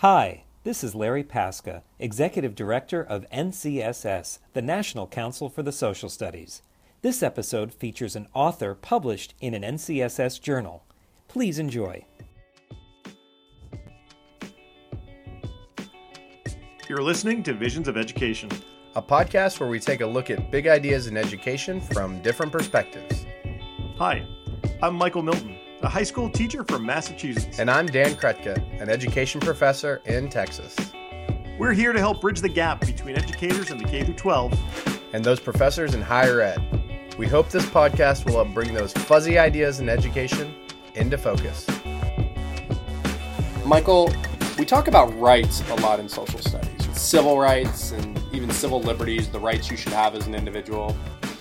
Hi, 0.00 0.44
this 0.64 0.82
is 0.82 0.94
Larry 0.94 1.22
Paska, 1.22 1.82
Executive 1.98 2.54
Director 2.54 3.02
of 3.02 3.28
NCSS, 3.30 4.38
the 4.54 4.62
National 4.62 5.06
Council 5.06 5.50
for 5.50 5.62
the 5.62 5.72
Social 5.72 6.08
Studies. 6.08 6.62
This 7.02 7.22
episode 7.22 7.74
features 7.74 8.16
an 8.16 8.26
author 8.32 8.74
published 8.74 9.34
in 9.42 9.52
an 9.52 9.60
NCSS 9.60 10.40
journal. 10.40 10.86
Please 11.28 11.58
enjoy. 11.58 12.06
You're 16.88 17.02
listening 17.02 17.42
to 17.42 17.52
Visions 17.52 17.86
of 17.86 17.98
Education, 17.98 18.48
a 18.96 19.02
podcast 19.02 19.60
where 19.60 19.68
we 19.68 19.78
take 19.78 20.00
a 20.00 20.06
look 20.06 20.30
at 20.30 20.50
big 20.50 20.66
ideas 20.66 21.08
in 21.08 21.18
education 21.18 21.78
from 21.78 22.22
different 22.22 22.52
perspectives. 22.52 23.26
Hi, 23.98 24.26
I'm 24.82 24.94
Michael 24.94 25.22
Milton 25.22 25.59
a 25.82 25.88
high 25.88 26.02
school 26.02 26.28
teacher 26.28 26.62
from 26.64 26.84
Massachusetts. 26.84 27.58
And 27.58 27.70
I'm 27.70 27.86
Dan 27.86 28.14
Krutka, 28.14 28.56
an 28.80 28.90
education 28.90 29.40
professor 29.40 30.02
in 30.04 30.28
Texas. 30.28 30.76
We're 31.58 31.72
here 31.72 31.92
to 31.92 31.98
help 31.98 32.20
bridge 32.20 32.40
the 32.40 32.48
gap 32.48 32.80
between 32.80 33.16
educators 33.16 33.70
in 33.70 33.78
the 33.78 33.84
K 33.84 34.02
12 34.02 35.04
and 35.14 35.24
those 35.24 35.40
professors 35.40 35.94
in 35.94 36.02
higher 36.02 36.40
ed. 36.40 37.14
We 37.16 37.26
hope 37.26 37.48
this 37.48 37.66
podcast 37.66 38.26
will 38.26 38.44
help 38.44 38.54
bring 38.54 38.74
those 38.74 38.92
fuzzy 38.92 39.38
ideas 39.38 39.80
in 39.80 39.88
education 39.88 40.54
into 40.94 41.16
focus. 41.16 41.66
Michael, 43.64 44.12
we 44.58 44.64
talk 44.64 44.88
about 44.88 45.18
rights 45.18 45.62
a 45.70 45.74
lot 45.76 45.98
in 46.00 46.08
social 46.08 46.40
studies 46.40 46.70
civil 47.00 47.38
rights 47.38 47.92
and 47.92 48.22
even 48.30 48.50
civil 48.50 48.80
liberties, 48.80 49.28
the 49.28 49.40
rights 49.40 49.70
you 49.70 49.76
should 49.76 49.92
have 49.92 50.14
as 50.14 50.26
an 50.26 50.34
individual. 50.34 50.94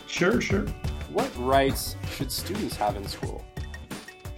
Sure, 0.07 0.39
sure. 0.39 0.65
What 1.11 1.29
rights 1.37 1.97
should 2.11 2.31
students 2.31 2.77
have 2.77 2.95
in 2.95 3.05
school? 3.05 3.43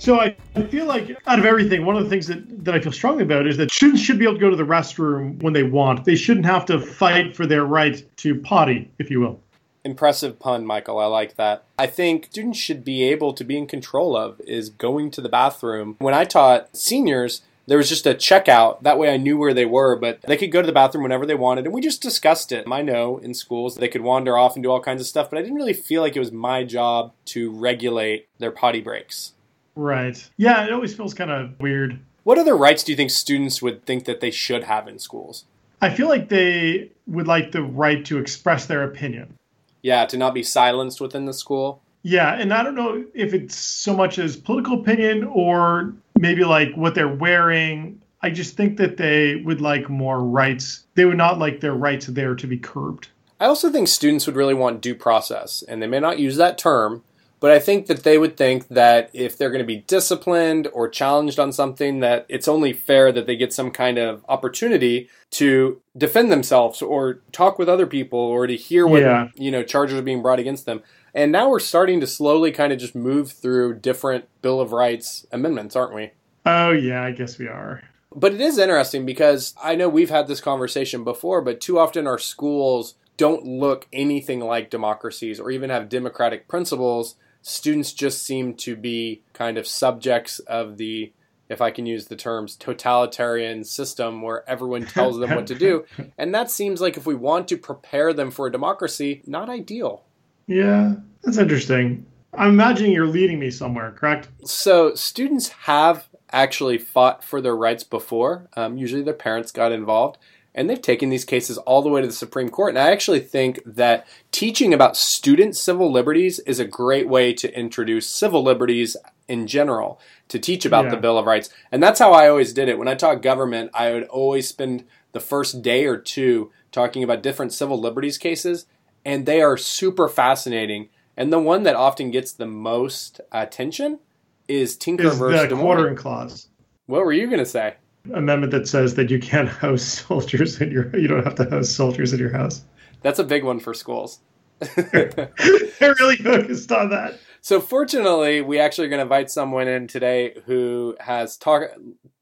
So 0.02 0.20
I, 0.20 0.36
feel 0.72 0.88
like 0.88 1.16
out 1.28 1.38
of 1.38 1.46
everything, 1.46 1.86
one 1.86 1.96
of 1.96 2.04
the 2.04 2.10
things 2.10 2.26
that, 2.26 2.66
that 2.66 2.73
I 2.73 2.80
feel 2.80 2.91
strongly 2.91 3.22
about 3.22 3.46
is 3.46 3.55
that 3.58 3.72
students 3.72 4.02
should 4.02 4.18
be 4.18 4.26
able 4.26 4.34
to 4.34 4.40
go 4.40 4.50
to 4.50 4.55
the 4.55 4.64
restroom 4.64 5.40
when 5.44 5.54
they 5.54 5.62
want. 5.62 6.05
They 6.05 6.16
shouldn't 6.16 6.48
have 6.48 6.66
to 6.66 6.80
fight 6.80 7.35
for 7.35 7.46
their 7.46 7.66
right 7.66 8.04
to 8.18 8.34
potty, 8.34 8.90
if 8.98 9.12
you 9.12 9.20
will. 9.20 9.40
Impressive 9.85 10.40
pun, 10.40 10.66
Michael. 10.66 10.98
I 10.98 11.05
like 11.05 11.35
that. 11.35 11.66
I 11.77 11.85
think 11.85 12.29
students 12.32 12.57
should 12.57 12.84
be 12.84 13.04
able 13.04 13.32
to 13.34 13.44
be 13.44 13.55
in 13.55 13.68
control 13.68 14.18
of 14.18 14.41
is 14.48 14.72
going 14.72 15.12
to 15.12 15.22
the 15.22 15.29
bathroom. 15.29 15.98
When 15.99 16.16
I 16.16 16.26
taught 16.26 16.76
seniors, 16.76 17.44
there 17.68 17.77
was 17.77 17.88
just 17.88 18.07
a 18.07 18.16
checkout. 18.16 18.82
That 18.82 18.98
way 18.98 19.13
I 19.13 19.18
knew 19.18 19.38
where 19.38 19.54
they 19.54 19.66
were, 19.66 19.96
but 19.96 20.20
they 20.24 20.35
could 20.35 20.52
go 20.52 20.62
to 20.62 20.66
the 20.66 20.74
bathroom 20.74 21.04
whenever 21.04 21.27
they 21.27 21.35
wanted. 21.35 21.66
And 21.66 21.76
we 21.76 21.79
just 21.82 22.02
discussed 22.02 22.52
it. 22.52 22.66
I 22.68 22.82
know 22.82 23.20
in 23.20 23.35
schools 23.35 23.76
they 23.76 23.88
could 23.88 24.02
wander 24.02 24.35
off 24.35 24.55
and 24.55 24.63
do 24.63 24.72
all 24.72 24.82
kinds 24.82 25.02
of 25.02 25.05
stuff, 25.05 25.29
but 25.29 25.38
I 25.38 25.44
didn't 25.44 25.57
really 25.57 25.74
feel 25.74 26.02
like 26.02 26.16
it 26.16 26.20
was 26.20 26.32
my 26.32 26.63
job 26.63 27.13
to 27.26 27.52
regulate 27.52 28.27
their 28.40 28.49
potty 28.49 28.82
breaks. 28.82 29.34
Right. 29.76 30.30
Yeah, 30.38 30.66
it 30.66 30.74
always 30.74 30.96
feels 30.96 31.14
kind 31.14 31.32
of 31.32 31.60
weird. 31.60 32.00
What 32.24 32.38
other 32.38 32.55
rights 32.55 32.84
do 32.84 32.91
you 32.91 32.96
think 32.96 33.10
students 33.10 33.62
would 33.62 33.86
think 33.86 34.05
that 34.05 34.22
they 34.22 34.32
should 34.32 34.63
have 34.63 34.88
in 34.88 35.00
schools? 35.00 35.46
I 35.82 35.90
feel 35.90 36.08
like 36.08 36.30
they 36.30 36.91
would 37.08 37.28
like 37.28 37.52
the 37.52 37.63
right 37.63 38.05
to 38.05 38.20
express 38.20 38.68
their 38.68 38.84
opinion. 38.84 39.34
Yeah, 39.82 40.05
to 40.05 40.18
not 40.18 40.36
be 40.36 40.44
silenced 40.44 41.02
within 41.02 41.26
the 41.26 41.34
school. 41.34 41.82
Yeah, 42.04 42.34
and 42.34 42.54
I 42.54 42.63
don't 42.63 42.76
know 42.76 43.04
if 43.13 43.34
it's 43.34 43.55
so 43.55 43.96
much 43.96 44.20
as 44.20 44.36
political 44.36 44.80
opinion 44.80 45.24
or 45.24 45.94
maybe 46.20 46.44
like 46.44 46.74
what 46.76 46.94
they're 46.94 47.08
wearing. 47.08 48.02
I 48.22 48.30
just 48.30 48.56
think 48.56 48.78
that 48.78 48.98
they 48.98 49.38
would 49.38 49.62
like 49.62 49.90
more 49.90 50.24
rights. 50.24 50.85
They 50.94 51.06
would 51.06 51.18
not 51.18 51.40
like 51.40 51.60
their 51.60 51.74
rights 51.74 52.06
there 52.06 52.35
to 52.35 52.48
be 52.48 52.58
curbed. 52.58 53.08
I 53.40 53.46
also 53.46 53.72
think 53.72 53.88
students 53.88 54.28
would 54.28 54.35
really 54.35 54.54
want 54.54 54.82
due 54.82 54.94
process, 54.94 55.63
and 55.63 55.82
they 55.82 55.88
may 55.88 56.00
not 56.00 56.20
use 56.20 56.38
that 56.38 56.60
term, 56.60 57.04
but 57.42 57.50
I 57.50 57.58
think 57.58 57.88
that 57.88 58.04
they 58.04 58.20
would 58.20 58.38
think 58.38 58.68
that 58.68 59.10
if 59.14 59.36
they're 59.36 59.50
going 59.50 59.64
to 59.64 59.66
be 59.66 59.84
disciplined 59.88 60.68
or 60.74 60.88
challenged 60.88 61.40
on 61.40 61.52
something, 61.52 62.00
that 62.00 62.28
it's 62.30 62.48
only 62.48 62.72
fair 62.72 63.12
that 63.12 63.26
they 63.26 63.36
get 63.36 63.52
some 63.52 63.72
kind 63.72 63.98
of 63.98 64.24
opportunity 64.30 65.09
to 65.31 65.81
defend 65.97 66.31
themselves 66.31 66.84
or 66.84 67.22
talk 67.31 67.58
with 67.58 67.68
other 67.68 67.88
people 67.88 68.19
or 68.19 68.46
to 68.46 68.56
hear 68.56 68.86
what 68.86 69.02
yeah. 69.02 69.30
you 69.36 69.50
know 69.50 69.64
charges 69.64 69.97
are 69.97 70.03
being 70.03 70.22
brought 70.22 70.38
against 70.38 70.68
them. 70.68 70.84
And 71.16 71.31
now 71.31 71.50
we're 71.50 71.59
starting 71.59 72.00
to 72.01 72.07
slowly 72.07 72.51
kind 72.51 72.72
of 72.72 72.78
just 72.78 72.94
move 72.94 73.31
through 73.31 73.80
different 73.80 74.25
Bill 74.44 74.62
of 74.62 74.72
Rights 74.72 75.25
amendments, 75.31 75.75
aren't 75.75 75.96
we? 75.96 76.12
Oh 76.46 76.69
yeah, 76.69 77.03
I 77.03 77.12
guess 77.12 77.40
we 77.40 77.47
are. 77.47 77.81
But 78.16 78.34
it 78.35 78.41
is 78.41 78.59
interesting 78.59 79.03
because 79.03 79.56
I 79.62 79.74
know 79.74 79.90
we've 79.90 80.12
had 80.12 80.28
this 80.28 80.41
conversation 80.41 81.03
before, 81.03 81.41
but 81.41 81.59
too 81.59 81.80
often 81.80 82.06
our 82.06 82.19
schools 82.19 82.94
don't 83.18 83.46
look 83.46 83.88
anything 83.91 84.41
like 84.41 84.69
democracies 84.69 85.40
or 85.40 85.50
even 85.50 85.72
have 85.72 85.90
democratic 85.90 86.47
principles 86.47 87.16
students 87.41 87.94
just 87.94 88.24
seem 88.24 88.53
to 88.56 88.75
be 88.75 89.22
kind 89.34 89.57
of 89.57 89.68
subjects 89.68 90.40
of 90.40 90.78
the 90.78 91.12
if 91.50 91.59
I 91.59 91.69
can 91.69 91.85
use 91.85 92.07
the 92.07 92.16
terms 92.16 92.56
totalitarian 92.56 93.66
system 93.66 94.22
where 94.22 94.50
everyone 94.50 94.85
tells 94.85 95.19
them 95.19 95.35
what 95.35 95.47
to 95.47 95.56
do. 95.56 95.85
And 96.18 96.34
that 96.34 96.50
seems 96.50 96.80
like 96.80 96.96
if 96.96 97.06
we 97.06 97.13
want 97.13 97.50
to 97.50 97.57
prepare 97.57 98.13
them 98.13 98.31
for 98.31 98.47
a 98.47 98.51
democracy, 98.51 99.22
not 99.25 99.50
ideal. 99.50 100.06
Yeah, 100.47 100.96
that's 101.24 101.38
interesting. 101.38 102.06
I'm 102.34 102.50
imagining 102.50 102.94
you're 102.94 103.07
leading 103.07 103.40
me 103.40 103.51
somewhere, 103.51 103.91
correct? 103.91 104.30
So, 104.46 104.96
students 104.96 105.50
have 105.50 106.07
actually 106.31 106.78
fought 106.78 107.24
for 107.24 107.41
their 107.41 107.56
rights 107.56 107.84
before. 107.84 108.47
Um, 108.56 108.78
usually, 108.78 109.01
their 109.01 109.13
parents 109.13 109.51
got 109.51 109.74
involved 109.74 110.18
and 110.53 110.69
they've 110.69 110.81
taken 110.81 111.09
these 111.09 111.25
cases 111.25 111.57
all 111.59 111.81
the 111.81 111.89
way 111.89 112.01
to 112.01 112.07
the 112.07 112.13
Supreme 112.13 112.50
Court. 112.50 112.72
And 112.72 112.79
I 112.79 112.91
actually 112.91 113.22
think 113.22 113.62
that 113.66 114.06
teaching 114.31 114.73
about 114.73 114.97
student 114.97 115.56
civil 115.56 115.91
liberties 115.91 116.39
is 116.39 116.59
a 116.59 116.66
great 116.66 117.07
way 117.07 117.34
to 117.34 117.57
introduce 117.57 118.07
civil 118.07 118.44
liberties 118.44 118.97
in 119.28 119.47
general, 119.47 120.00
to 120.28 120.39
teach 120.39 120.66
about 120.66 120.85
yeah. 120.85 120.91
the 120.91 120.97
Bill 120.97 121.17
of 121.17 121.25
Rights. 121.25 121.50
And 121.72 121.81
that's 121.81 122.00
how 122.00 122.12
I 122.12 122.28
always 122.28 122.51
did 122.51 122.67
it. 122.67 122.78
When 122.78 122.89
I 122.89 122.95
taught 122.95 123.22
government, 123.22 123.72
I 123.73 123.91
would 123.94 124.03
always 124.06 124.47
spend 124.47 124.85
the 125.13 125.22
first 125.22 125.62
day 125.62 125.85
or 125.85 125.97
two 125.97 126.51
talking 126.72 127.03
about 127.03 127.23
different 127.23 127.53
civil 127.53 127.79
liberties 127.79 128.18
cases, 128.18 128.66
and 129.06 129.25
they 129.25 129.41
are 129.41 129.57
super 129.57 130.09
fascinating. 130.09 130.89
And 131.16 131.31
the 131.31 131.39
one 131.39 131.63
that 131.63 131.75
often 131.75 132.12
gets 132.12 132.33
the 132.33 132.45
most 132.45 133.22
attention 133.31 134.00
is 134.47 134.75
Tinker 134.75 135.07
is 135.07 135.18
versus 135.18 135.50
the 135.50 135.56
quartering 135.56 135.95
clause. 135.95 136.47
What 136.88 137.06
were 137.06 137.13
you 137.13 137.28
going 137.28 137.39
to 137.39 137.45
say? 137.45 137.75
Amendment 138.13 138.51
that 138.51 138.67
says 138.67 138.95
that 138.95 139.09
you 139.09 139.19
can't 139.19 139.50
house 139.63 139.84
soldiers 139.84 140.59
in 140.62 140.72
your 140.72 140.95
you 140.97 141.07
don't 141.07 141.23
have 141.23 141.35
to 141.35 141.50
house 141.50 141.69
soldiers 141.69 142.13
in 142.13 142.19
your 142.19 142.31
house. 142.31 142.63
That's 143.01 143.19
a 143.19 143.23
big 143.23 143.44
one 143.44 143.59
for 143.59 143.73
schools. 143.73 144.19
They're 144.59 145.95
really 146.00 146.17
focused 146.17 146.72
on 146.72 146.89
that. 146.91 147.19
So 147.44 147.59
fortunately, 147.59 148.41
we 148.41 148.59
actually 148.59 148.85
are 148.85 148.89
going 148.89 149.00
to 149.00 149.03
invite 149.03 149.31
someone 149.31 149.67
in 149.67 149.88
today 149.88 150.35
who 150.45 150.95
has 151.00 151.35
talk, 151.35 151.63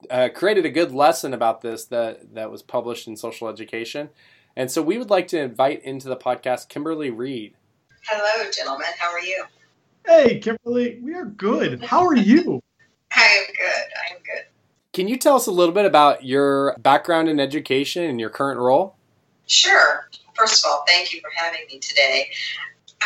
uh, 0.10 0.30
created 0.34 0.66
a 0.66 0.70
good 0.70 0.94
lesson 0.94 1.34
about 1.34 1.60
this 1.60 1.86
that 1.86 2.34
that 2.36 2.50
was 2.50 2.64
published 2.64 3.08
in 3.08 3.18
Social 3.18 3.50
Education, 3.50 4.10
and 4.56 4.72
so 4.72 4.82
we 4.82 4.98
would 4.98 5.10
like 5.10 5.28
to 5.30 5.40
invite 5.40 5.84
into 5.84 6.08
the 6.08 6.16
podcast 6.16 6.70
Kimberly 6.70 7.10
Reed. 7.10 7.56
Hello, 8.06 8.50
gentlemen. 8.50 8.88
How 8.98 9.12
are 9.12 9.20
you? 9.20 9.44
Hey, 10.08 10.40
Kimberly. 10.40 11.00
We 11.04 11.14
are 11.14 11.26
good. 11.26 11.84
How 11.84 12.06
are 12.06 12.16
you? 12.16 12.62
I 13.14 13.22
am 13.22 13.46
good. 13.48 13.86
I 13.96 14.16
am 14.16 14.22
good. 14.24 14.46
Can 15.00 15.08
you 15.08 15.16
tell 15.16 15.38
us 15.38 15.48
a 15.48 15.52
little 15.52 15.74
bit 15.74 15.86
about 15.86 16.26
your 16.26 16.76
background 16.78 17.30
in 17.30 17.40
education 17.40 18.04
and 18.04 18.20
your 18.20 18.30
current 18.30 18.60
role? 18.60 18.98
Sure. 19.48 20.10
First 20.34 20.66
of 20.66 20.70
all, 20.70 20.84
thank 20.86 21.14
you 21.14 21.22
for 21.22 21.30
having 21.34 21.62
me 21.72 21.80
today. 21.80 22.28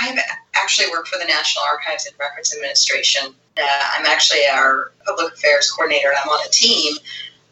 I've 0.01 0.17
actually 0.55 0.89
worked 0.89 1.09
for 1.09 1.19
the 1.19 1.25
National 1.25 1.65
Archives 1.65 2.07
and 2.07 2.15
Records 2.19 2.51
Administration. 2.55 3.35
Uh, 3.55 3.61
I'm 3.93 4.07
actually 4.07 4.39
our 4.51 4.91
public 5.05 5.33
affairs 5.33 5.69
coordinator, 5.69 6.11
I'm 6.19 6.27
on 6.29 6.43
a 6.43 6.49
team 6.49 6.95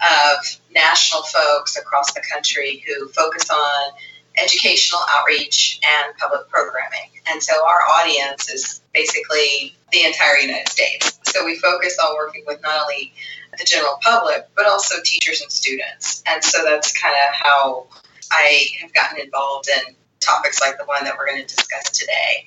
of 0.02 0.38
national 0.74 1.22
folks 1.22 1.78
across 1.78 2.12
the 2.14 2.24
country 2.34 2.84
who 2.88 3.10
focus 3.10 3.48
on 3.52 3.92
educational 4.40 5.02
outreach 5.08 5.80
and 5.86 6.18
public 6.18 6.50
programming. 6.50 7.12
And 7.28 7.44
so 7.44 7.54
our 7.64 7.82
audience 8.00 8.50
is 8.50 8.82
basically 8.92 9.76
the 9.92 10.04
entire 10.04 10.38
United 10.38 10.68
States. 10.68 11.20
So 11.26 11.46
we 11.46 11.60
focus 11.60 11.96
on 12.04 12.16
working 12.16 12.44
with 12.48 12.60
not 12.64 12.82
only 12.82 13.14
the 13.58 13.66
general 13.66 13.98
public, 14.02 14.48
but 14.56 14.66
also 14.66 14.96
teachers 15.04 15.42
and 15.42 15.52
students. 15.52 16.24
And 16.28 16.44
so 16.44 16.64
that's 16.64 16.98
kind 17.00 17.14
of 17.14 17.36
how 17.36 17.88
I 18.32 18.68
have 18.82 18.94
gotten 18.94 19.20
involved 19.20 19.68
in 19.68 19.96
topics 20.20 20.62
like 20.62 20.78
the 20.78 20.86
one 20.86 21.04
that 21.04 21.18
we're 21.18 21.28
going 21.28 21.46
to 21.46 21.56
discuss 21.56 21.92
today. 21.92 22.46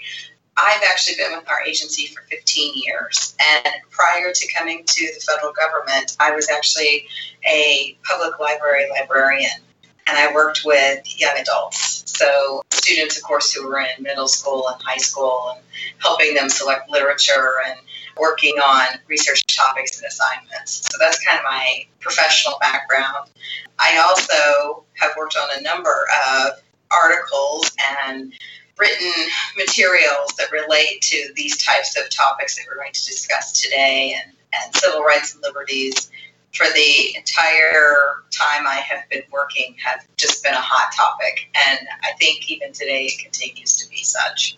I've 0.57 0.83
actually 0.89 1.17
been 1.17 1.37
with 1.37 1.51
our 1.51 1.63
agency 1.63 2.07
for 2.07 2.23
15 2.23 2.75
years. 2.77 3.37
And 3.41 3.75
prior 3.91 4.33
to 4.33 4.53
coming 4.57 4.85
to 4.87 5.13
the 5.15 5.21
federal 5.21 5.53
government, 5.53 6.17
I 6.21 6.31
was 6.31 6.49
actually 6.49 7.07
a 7.45 7.99
public 8.05 8.39
library 8.39 8.89
librarian. 8.91 9.51
And 10.07 10.19
I 10.19 10.33
worked 10.35 10.63
with 10.65 11.21
young 11.21 11.37
adults. 11.39 12.03
So, 12.07 12.63
students, 12.71 13.17
of 13.17 13.23
course, 13.23 13.53
who 13.53 13.67
were 13.67 13.81
in 13.81 14.03
middle 14.03 14.29
school 14.29 14.69
and 14.69 14.81
high 14.83 14.99
school, 14.99 15.55
and 15.55 15.65
helping 16.01 16.35
them 16.35 16.49
select 16.49 16.91
literature 16.91 17.55
and 17.67 17.79
working 18.19 18.57
on 18.59 18.99
research 19.09 19.45
topics 19.47 19.99
and 19.99 20.07
assignments. 20.07 20.89
So 20.91 20.99
that's 21.01 21.25
kind 21.25 21.39
of 21.39 21.45
my 21.45 21.87
professional 22.01 22.57
background. 22.61 23.29
I 23.79 23.99
also 23.99 24.85
have 24.95 25.13
worked 25.19 25.37
on 25.37 25.49
a 25.59 25.63
number 25.63 26.07
of 26.37 26.63
articles 26.91 27.73
and 27.97 28.33
written 28.79 29.13
materials 29.57 30.33
that 30.39 30.51
relate 30.53 31.01
to 31.03 31.33
these 31.35 31.63
types 31.63 31.99
of 31.99 32.09
topics 32.11 32.57
that 32.57 32.65
we're 32.69 32.77
going 32.77 32.93
to 32.93 33.05
discuss 33.05 33.61
today 33.61 34.17
and, 34.21 34.33
and 34.53 34.75
civil 34.75 35.03
rights 35.03 35.35
and 35.35 35.43
liberties, 35.43 36.11
for 36.55 36.67
the 36.75 37.17
entire 37.17 38.25
time 38.31 38.67
I 38.67 38.77
have 38.77 39.09
been 39.11 39.23
working 39.31 39.77
has 39.85 40.05
just 40.17 40.43
been 40.43 40.55
a 40.55 40.61
hot 40.61 40.93
topic, 40.97 41.51
and 41.69 41.81
I 42.03 42.13
think 42.19 42.51
even 42.51 42.73
today 42.73 43.07
it 43.07 43.23
continues 43.23 43.77
to 43.77 43.91
be 43.91 43.99
such. 43.99 44.57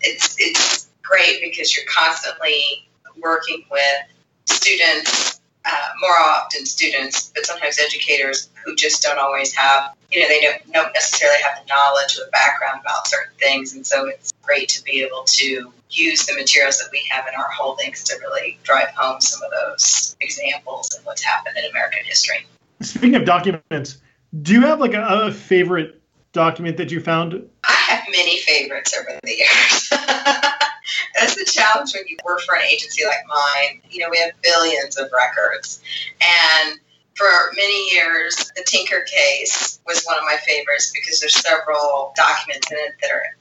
It's 0.00 0.36
it's 0.38 0.88
great 1.02 1.40
because 1.42 1.76
you're 1.76 1.86
constantly 1.86 2.88
working 3.22 3.64
with 3.70 4.02
students, 4.46 5.35
uh, 5.66 5.88
more 6.00 6.16
often 6.18 6.64
students, 6.64 7.32
but 7.34 7.44
sometimes 7.44 7.78
educators 7.78 8.48
who 8.64 8.74
just 8.76 9.02
don't 9.02 9.18
always 9.18 9.54
have, 9.54 9.94
you 10.12 10.20
know, 10.20 10.28
they 10.28 10.40
don't, 10.40 10.72
don't 10.72 10.92
necessarily 10.94 11.40
have 11.42 11.58
the 11.60 11.68
knowledge 11.68 12.16
or 12.16 12.24
the 12.24 12.30
background 12.30 12.80
about 12.80 13.06
certain 13.08 13.34
things, 13.38 13.74
and 13.74 13.86
so 13.86 14.06
it's 14.06 14.32
great 14.42 14.68
to 14.68 14.82
be 14.84 15.02
able 15.02 15.24
to 15.24 15.72
use 15.90 16.26
the 16.26 16.34
materials 16.34 16.78
that 16.78 16.88
we 16.92 17.02
have 17.10 17.26
in 17.26 17.34
our 17.34 17.50
holdings 17.50 18.02
to 18.04 18.16
really 18.20 18.58
drive 18.62 18.88
home 18.96 19.20
some 19.20 19.42
of 19.42 19.50
those 19.50 20.16
examples 20.20 20.88
of 20.96 21.04
what's 21.04 21.22
happened 21.22 21.56
in 21.56 21.64
American 21.70 22.04
history. 22.04 22.46
Speaking 22.82 23.16
of 23.16 23.24
documents, 23.24 23.98
do 24.42 24.52
you 24.52 24.60
have 24.62 24.80
like 24.80 24.94
a, 24.94 25.02
a 25.02 25.32
favorite 25.32 26.00
document 26.32 26.76
that 26.76 26.90
you 26.90 27.00
found? 27.00 27.48
Have 27.86 28.04
many 28.10 28.40
favorites 28.40 28.96
over 28.98 29.18
the 29.22 29.36
years. 29.36 29.88
That's 31.14 31.36
the 31.36 31.44
challenge 31.44 31.94
when 31.94 32.04
you 32.08 32.16
work 32.24 32.40
for 32.40 32.56
an 32.56 32.62
agency 32.62 33.04
like 33.04 33.24
mine. 33.28 33.80
You 33.90 34.00
know, 34.00 34.08
we 34.10 34.18
have 34.18 34.32
billions 34.42 34.98
of 34.98 35.08
records. 35.12 35.82
And 36.20 36.80
for 37.14 37.26
many 37.54 37.94
years, 37.94 38.34
the 38.56 38.64
Tinker 38.66 39.02
case 39.02 39.80
was 39.86 40.04
one 40.04 40.18
of 40.18 40.24
my 40.24 40.36
favorites 40.46 40.92
because 40.94 41.20
there's 41.20 41.40
several 41.40 42.12
documents 42.16 42.70
in 42.70 42.76
it 42.78 42.94
that 43.00 43.10
are 43.10 43.36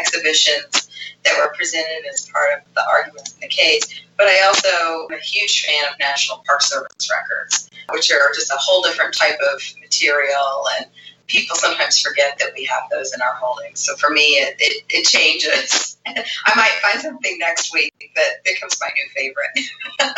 exhibitions 0.00 0.90
that 1.24 1.38
were 1.38 1.54
presented 1.54 2.04
as 2.12 2.28
part 2.28 2.58
of 2.58 2.74
the 2.74 2.82
arguments 2.88 3.34
in 3.34 3.40
the 3.40 3.48
case. 3.48 4.02
But 4.16 4.26
I 4.26 4.42
also 4.46 5.06
am 5.06 5.18
a 5.18 5.22
huge 5.22 5.64
fan 5.64 5.92
of 5.92 5.98
National 5.98 6.42
Park 6.46 6.62
Service 6.62 7.08
records, 7.10 7.70
which 7.90 8.10
are 8.10 8.32
just 8.34 8.50
a 8.50 8.56
whole 8.56 8.82
different 8.82 9.14
type 9.14 9.38
of 9.52 9.62
material 9.80 10.64
and 10.78 10.86
people 11.32 11.56
sometimes 11.56 11.98
forget 11.98 12.38
that 12.38 12.52
we 12.54 12.64
have 12.66 12.82
those 12.90 13.12
in 13.14 13.22
our 13.22 13.34
holdings. 13.34 13.80
So 13.80 13.96
for 13.96 14.10
me, 14.10 14.22
it, 14.22 14.56
it, 14.58 14.84
it 14.90 15.06
changes. 15.06 15.96
I 16.06 16.52
might 16.54 16.78
find 16.82 17.00
something 17.00 17.38
next 17.38 17.72
week 17.72 17.94
that 18.14 18.44
becomes 18.44 18.78
my 18.80 18.88
new 18.94 19.08
favorite. 19.16 20.14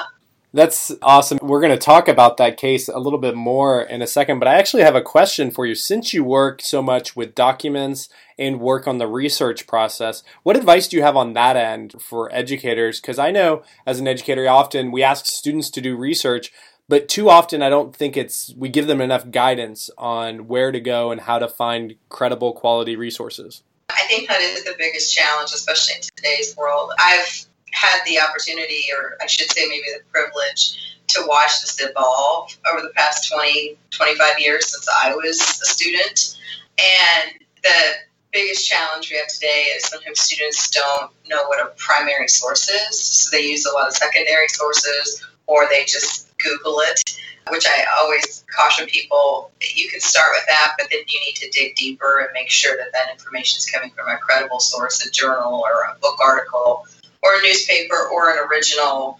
That's 0.54 0.92
awesome. 1.02 1.40
We're 1.42 1.60
going 1.60 1.76
to 1.76 1.76
talk 1.76 2.06
about 2.06 2.36
that 2.36 2.56
case 2.56 2.88
a 2.88 3.00
little 3.00 3.18
bit 3.18 3.34
more 3.34 3.82
in 3.82 4.02
a 4.02 4.06
second, 4.06 4.38
but 4.38 4.46
I 4.46 4.54
actually 4.54 4.84
have 4.84 4.94
a 4.94 5.02
question 5.02 5.50
for 5.50 5.66
you. 5.66 5.74
Since 5.74 6.14
you 6.14 6.22
work 6.22 6.62
so 6.62 6.80
much 6.80 7.16
with 7.16 7.34
documents 7.34 8.08
and 8.38 8.60
work 8.60 8.86
on 8.86 8.98
the 8.98 9.08
research 9.08 9.66
process, 9.66 10.22
what 10.44 10.56
advice 10.56 10.86
do 10.86 10.96
you 10.96 11.02
have 11.02 11.16
on 11.16 11.32
that 11.32 11.56
end 11.56 11.96
for 12.00 12.32
educators? 12.32 13.00
Because 13.00 13.18
I 13.18 13.32
know 13.32 13.64
as 13.84 13.98
an 13.98 14.06
educator, 14.06 14.48
often 14.48 14.92
we 14.92 15.02
ask 15.02 15.26
students 15.26 15.70
to 15.70 15.80
do 15.80 15.96
research, 15.96 16.52
but 16.88 17.08
too 17.08 17.30
often 17.30 17.62
I 17.62 17.68
don't 17.68 17.94
think 17.94 18.16
it's 18.16 18.54
we 18.56 18.68
give 18.68 18.86
them 18.86 19.00
enough 19.00 19.30
guidance 19.30 19.90
on 19.96 20.46
where 20.48 20.72
to 20.72 20.80
go 20.80 21.10
and 21.10 21.20
how 21.20 21.38
to 21.38 21.48
find 21.48 21.94
credible 22.08 22.52
quality 22.52 22.96
resources. 22.96 23.62
I 23.90 24.06
think 24.08 24.28
that 24.28 24.40
is 24.40 24.64
the 24.64 24.74
biggest 24.78 25.14
challenge, 25.14 25.52
especially 25.52 25.96
in 25.96 26.02
today's 26.16 26.56
world. 26.56 26.92
I've 26.98 27.46
had 27.72 28.00
the 28.06 28.20
opportunity, 28.20 28.84
or 28.96 29.16
I 29.20 29.26
should 29.26 29.50
say, 29.50 29.66
maybe 29.66 29.84
the 29.92 30.04
privilege, 30.10 31.00
to 31.08 31.24
watch 31.26 31.60
this 31.60 31.80
evolve 31.80 32.56
over 32.70 32.82
the 32.82 32.92
past 32.94 33.30
20, 33.30 33.76
25 33.90 34.38
years 34.38 34.72
since 34.72 34.88
I 34.88 35.14
was 35.14 35.40
a 35.40 35.66
student. 35.66 36.38
And 36.78 37.32
the 37.62 37.92
biggest 38.32 38.68
challenge 38.68 39.10
we 39.10 39.16
have 39.18 39.28
today 39.28 39.68
is 39.76 39.84
sometimes 39.84 40.20
students 40.20 40.70
don't 40.70 41.12
know 41.28 41.46
what 41.46 41.64
a 41.64 41.72
primary 41.76 42.28
source 42.28 42.68
is, 42.68 43.00
so 43.00 43.36
they 43.36 43.44
use 43.44 43.66
a 43.66 43.72
lot 43.72 43.86
of 43.86 43.94
secondary 43.94 44.48
sources 44.48 45.24
or 45.46 45.68
they 45.68 45.84
just 45.84 46.23
Google 46.44 46.80
it, 46.80 47.02
which 47.50 47.64
I 47.66 47.84
always 47.98 48.44
caution 48.54 48.86
people 48.86 49.50
you 49.74 49.88
can 49.88 50.00
start 50.00 50.30
with 50.32 50.44
that, 50.48 50.74
but 50.78 50.88
then 50.90 51.00
you 51.08 51.20
need 51.20 51.36
to 51.36 51.50
dig 51.50 51.74
deeper 51.76 52.20
and 52.20 52.28
make 52.32 52.50
sure 52.50 52.76
that 52.76 52.92
that 52.92 53.12
information 53.12 53.58
is 53.58 53.66
coming 53.66 53.90
from 53.90 54.08
a 54.08 54.18
credible 54.18 54.60
source, 54.60 55.04
a 55.04 55.10
journal 55.10 55.64
or 55.64 55.90
a 55.90 55.98
book 56.00 56.18
article 56.24 56.86
or 57.22 57.38
a 57.38 57.42
newspaper 57.42 58.08
or 58.12 58.30
an 58.30 58.38
original 58.50 59.18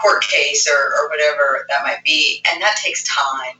court 0.00 0.22
case 0.22 0.68
or, 0.68 0.74
or 0.74 1.08
whatever 1.08 1.66
that 1.68 1.82
might 1.82 2.02
be. 2.04 2.42
And 2.50 2.62
that 2.62 2.76
takes 2.82 3.02
time. 3.04 3.58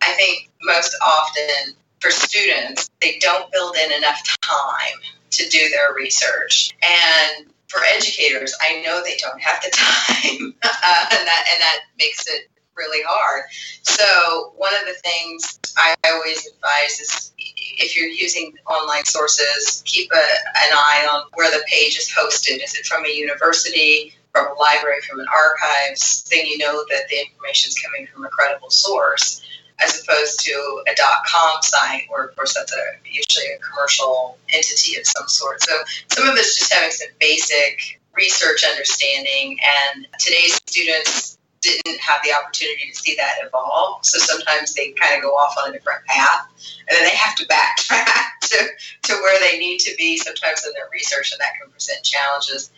I 0.00 0.12
think 0.12 0.50
most 0.62 0.96
often 1.04 1.74
for 2.00 2.10
students, 2.10 2.88
they 3.00 3.18
don't 3.18 3.50
build 3.52 3.76
in 3.76 3.92
enough 3.92 4.22
time 4.40 5.00
to 5.30 5.48
do 5.48 5.68
their 5.70 5.94
research. 5.94 6.72
And 6.82 7.46
for 7.68 7.80
educators, 7.84 8.54
I 8.60 8.80
know 8.80 9.02
they 9.02 9.16
don't 9.16 9.40
have 9.40 9.62
the 9.62 9.70
time, 9.72 10.54
uh, 10.62 11.06
and 11.10 11.26
that 11.26 11.44
and 11.52 11.60
that 11.60 11.80
makes 11.98 12.26
it 12.26 12.48
really 12.78 13.04
hard. 13.06 13.42
So 13.82 14.52
one 14.56 14.72
of 14.74 14.86
the 14.86 14.94
things 15.02 15.58
I 15.76 15.94
always 16.06 16.46
advise 16.46 17.00
is 17.00 17.32
if 17.36 17.96
you're 17.96 18.08
using 18.08 18.54
online 18.66 19.04
sources, 19.04 19.82
keep 19.84 20.10
a, 20.12 20.16
an 20.16 20.72
eye 20.72 21.06
on 21.12 21.28
where 21.34 21.50
the 21.50 21.64
page 21.66 21.96
is 21.96 22.10
hosted. 22.10 22.62
Is 22.62 22.74
it 22.74 22.86
from 22.86 23.04
a 23.04 23.08
university, 23.08 24.14
from 24.32 24.46
a 24.46 24.60
library, 24.60 25.00
from 25.08 25.20
an 25.20 25.26
archives? 25.32 26.24
Then 26.30 26.46
you 26.46 26.58
know 26.58 26.84
that 26.90 27.08
the 27.08 27.20
information 27.20 27.68
is 27.68 27.78
coming 27.78 28.06
from 28.06 28.24
a 28.24 28.28
credible 28.28 28.70
source, 28.70 29.42
as 29.80 30.02
opposed 30.02 30.40
to 30.40 30.82
a 30.88 30.94
.com 31.26 31.62
site, 31.62 32.02
where 32.08 32.24
of 32.26 32.36
course 32.36 32.54
that's 32.54 32.72
a, 32.72 32.84
usually 33.04 33.46
a 33.54 33.58
commercial 33.58 34.38
entity 34.52 34.98
of 34.98 35.06
some 35.06 35.28
sort. 35.28 35.62
So 35.62 35.74
some 36.08 36.28
of 36.28 36.36
it's 36.36 36.58
just 36.58 36.72
having 36.72 36.90
some 36.90 37.08
basic 37.20 38.00
research 38.12 38.64
understanding, 38.64 39.58
and 39.62 40.06
today's 40.18 40.54
students 40.66 41.37
didn't 41.60 42.00
have 42.00 42.20
the 42.22 42.32
opportunity 42.32 42.88
to 42.90 42.94
see 42.94 43.16
that 43.16 43.34
evolve. 43.44 44.04
So 44.04 44.18
sometimes 44.18 44.74
they 44.74 44.92
kind 44.92 45.16
of 45.16 45.22
go 45.22 45.30
off 45.30 45.56
on 45.58 45.70
a 45.70 45.72
different 45.72 46.04
path 46.06 46.48
and 46.88 46.96
then 46.96 47.04
they 47.04 47.16
have 47.16 47.34
to 47.36 47.46
backtrack 47.46 48.38
to, 48.42 48.68
to 49.04 49.12
where 49.14 49.40
they 49.40 49.58
need 49.58 49.78
to 49.80 49.94
be 49.96 50.16
sometimes 50.16 50.66
in 50.66 50.72
their 50.74 50.88
research 50.92 51.32
and 51.32 51.40
that 51.40 51.54
can 51.60 51.70
present 51.70 52.04
challenges. 52.04 52.70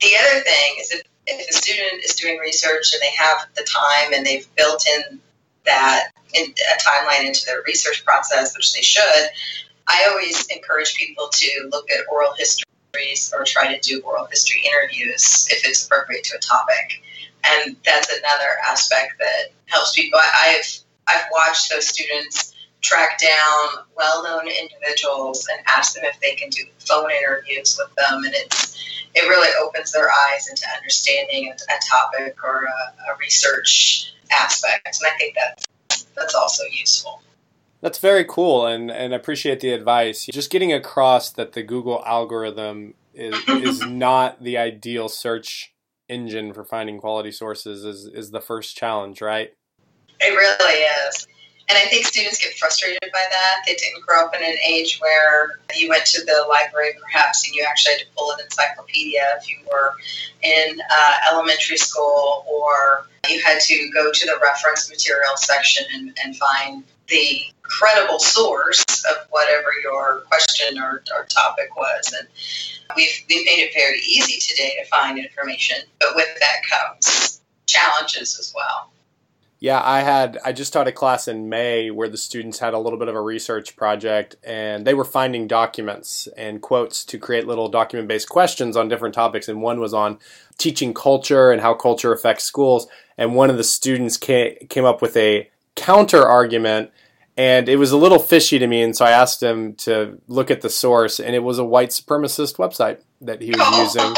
The 0.00 0.10
other 0.20 0.40
thing 0.40 0.76
is 0.80 0.92
if, 0.92 1.02
if 1.26 1.48
a 1.48 1.52
student 1.52 2.04
is 2.04 2.14
doing 2.14 2.38
research 2.38 2.92
and 2.92 3.02
they 3.02 3.14
have 3.16 3.48
the 3.54 3.62
time 3.62 4.12
and 4.12 4.24
they've 4.24 4.46
built 4.54 4.86
in 4.86 5.20
that 5.64 6.10
in 6.34 6.44
a 6.44 6.78
timeline 6.82 7.26
into 7.26 7.44
their 7.46 7.62
research 7.66 8.04
process, 8.04 8.56
which 8.56 8.72
they 8.72 8.82
should, 8.82 9.28
I 9.86 10.08
always 10.10 10.46
encourage 10.46 10.94
people 10.94 11.28
to 11.32 11.68
look 11.70 11.90
at 11.90 12.04
oral 12.10 12.34
histories 12.36 13.32
or 13.34 13.44
try 13.44 13.74
to 13.74 13.80
do 13.80 14.00
oral 14.02 14.26
history 14.26 14.62
interviews 14.66 15.48
if 15.50 15.66
it's 15.66 15.86
appropriate 15.86 16.24
to 16.24 16.36
a 16.36 16.40
topic 16.40 17.02
and 17.44 17.76
that's 17.84 18.08
another 18.10 18.50
aspect 18.66 19.14
that 19.18 19.52
helps 19.66 19.94
people. 19.94 20.18
I've 20.18 20.80
I've 21.06 21.24
watched 21.32 21.70
those 21.70 21.88
students 21.88 22.54
track 22.80 23.18
down 23.18 23.84
well-known 23.96 24.46
individuals 24.46 25.46
and 25.50 25.60
ask 25.66 25.94
them 25.94 26.04
if 26.04 26.20
they 26.20 26.34
can 26.34 26.48
do 26.50 26.62
phone 26.78 27.10
interviews 27.10 27.78
with 27.78 27.94
them, 27.96 28.24
and 28.24 28.34
it's 28.34 28.76
it 29.14 29.28
really 29.28 29.50
opens 29.60 29.92
their 29.92 30.08
eyes 30.10 30.48
into 30.48 30.64
understanding 30.76 31.50
a, 31.50 31.72
a 31.72 31.78
topic 31.88 32.36
or 32.44 32.64
a, 32.64 33.12
a 33.12 33.16
research 33.18 34.12
aspect, 34.30 34.86
and 34.86 35.12
I 35.12 35.16
think 35.18 35.34
that's 35.34 36.06
that's 36.16 36.34
also 36.34 36.64
useful. 36.64 37.22
That's 37.80 37.98
very 37.98 38.24
cool, 38.24 38.66
and 38.66 38.90
and 38.90 39.14
appreciate 39.14 39.60
the 39.60 39.72
advice. 39.72 40.26
Just 40.26 40.50
getting 40.50 40.72
across 40.72 41.30
that 41.30 41.52
the 41.52 41.62
Google 41.62 42.02
algorithm 42.06 42.94
is 43.14 43.36
is 43.48 43.80
not 43.86 44.42
the 44.42 44.58
ideal 44.58 45.08
search 45.08 45.72
engine 46.08 46.52
for 46.52 46.64
finding 46.64 46.98
quality 46.98 47.30
sources 47.30 47.84
is, 47.84 48.06
is 48.06 48.30
the 48.30 48.40
first 48.40 48.76
challenge, 48.76 49.20
right? 49.20 49.54
It 50.20 50.30
really 50.30 50.80
is. 51.06 51.26
And 51.68 51.76
I 51.76 51.82
think 51.82 52.06
students 52.06 52.38
get 52.42 52.54
frustrated 52.54 53.10
by 53.12 53.24
that. 53.30 53.62
They 53.66 53.74
didn't 53.74 54.04
grow 54.06 54.24
up 54.24 54.34
in 54.34 54.42
an 54.42 54.56
age 54.66 54.98
where 55.00 55.60
you 55.74 55.90
went 55.90 56.06
to 56.06 56.24
the 56.24 56.46
library 56.48 56.92
perhaps 57.00 57.46
and 57.46 57.54
you 57.54 57.64
actually 57.68 57.92
had 57.92 58.00
to 58.00 58.06
pull 58.16 58.32
an 58.32 58.38
encyclopedia 58.42 59.22
if 59.38 59.48
you 59.48 59.58
were 59.70 59.92
in 60.42 60.80
uh, 60.90 61.14
elementary 61.30 61.76
school, 61.76 62.46
or 62.48 63.06
you 63.28 63.42
had 63.42 63.60
to 63.60 63.90
go 63.92 64.10
to 64.10 64.26
the 64.26 64.38
reference 64.42 64.88
material 64.88 65.36
section 65.36 65.84
and, 65.92 66.16
and 66.24 66.36
find 66.36 66.84
the 67.08 67.42
credible 67.62 68.18
source 68.18 68.84
of 69.10 69.26
whatever 69.30 69.68
your 69.82 70.22
question 70.22 70.78
or, 70.78 71.02
or 71.16 71.24
topic 71.26 71.76
was. 71.76 72.12
And 72.18 72.28
we've, 72.96 73.10
we've 73.28 73.44
made 73.44 73.60
it 73.60 73.74
very 73.74 74.00
easy 74.00 74.40
today 74.40 74.76
to 74.82 74.88
find 74.88 75.18
information, 75.18 75.78
but 76.00 76.10
with 76.14 76.28
that 76.40 76.62
comes 76.68 77.40
challenges 77.66 78.38
as 78.38 78.52
well. 78.54 78.90
Yeah, 79.60 79.82
I 79.82 80.02
had 80.02 80.38
I 80.44 80.52
just 80.52 80.72
taught 80.72 80.86
a 80.86 80.92
class 80.92 81.26
in 81.26 81.48
May 81.48 81.90
where 81.90 82.08
the 82.08 82.16
students 82.16 82.60
had 82.60 82.74
a 82.74 82.78
little 82.78 82.98
bit 82.98 83.08
of 83.08 83.16
a 83.16 83.20
research 83.20 83.74
project 83.74 84.36
and 84.44 84.86
they 84.86 84.94
were 84.94 85.04
finding 85.04 85.48
documents 85.48 86.28
and 86.36 86.62
quotes 86.62 87.04
to 87.06 87.18
create 87.18 87.44
little 87.44 87.68
document-based 87.68 88.28
questions 88.28 88.76
on 88.76 88.88
different 88.88 89.16
topics 89.16 89.48
and 89.48 89.60
one 89.60 89.80
was 89.80 89.92
on 89.92 90.20
teaching 90.58 90.94
culture 90.94 91.50
and 91.50 91.60
how 91.60 91.74
culture 91.74 92.12
affects 92.12 92.44
schools 92.44 92.86
and 93.16 93.34
one 93.34 93.50
of 93.50 93.56
the 93.56 93.64
students 93.64 94.16
came, 94.16 94.54
came 94.68 94.84
up 94.84 95.02
with 95.02 95.16
a 95.16 95.50
counter 95.78 96.26
argument 96.26 96.90
and 97.36 97.68
it 97.68 97.76
was 97.76 97.92
a 97.92 97.96
little 97.96 98.18
fishy 98.18 98.58
to 98.58 98.66
me 98.66 98.82
and 98.82 98.96
so 98.96 99.04
i 99.04 99.10
asked 99.10 99.42
him 99.42 99.74
to 99.74 100.20
look 100.26 100.50
at 100.50 100.60
the 100.60 100.68
source 100.70 101.20
and 101.20 101.34
it 101.34 101.42
was 101.42 101.58
a 101.58 101.64
white 101.64 101.90
supremacist 101.90 102.56
website 102.56 102.98
that 103.20 103.40
he 103.40 103.50
was 103.50 103.78
using 103.96 104.14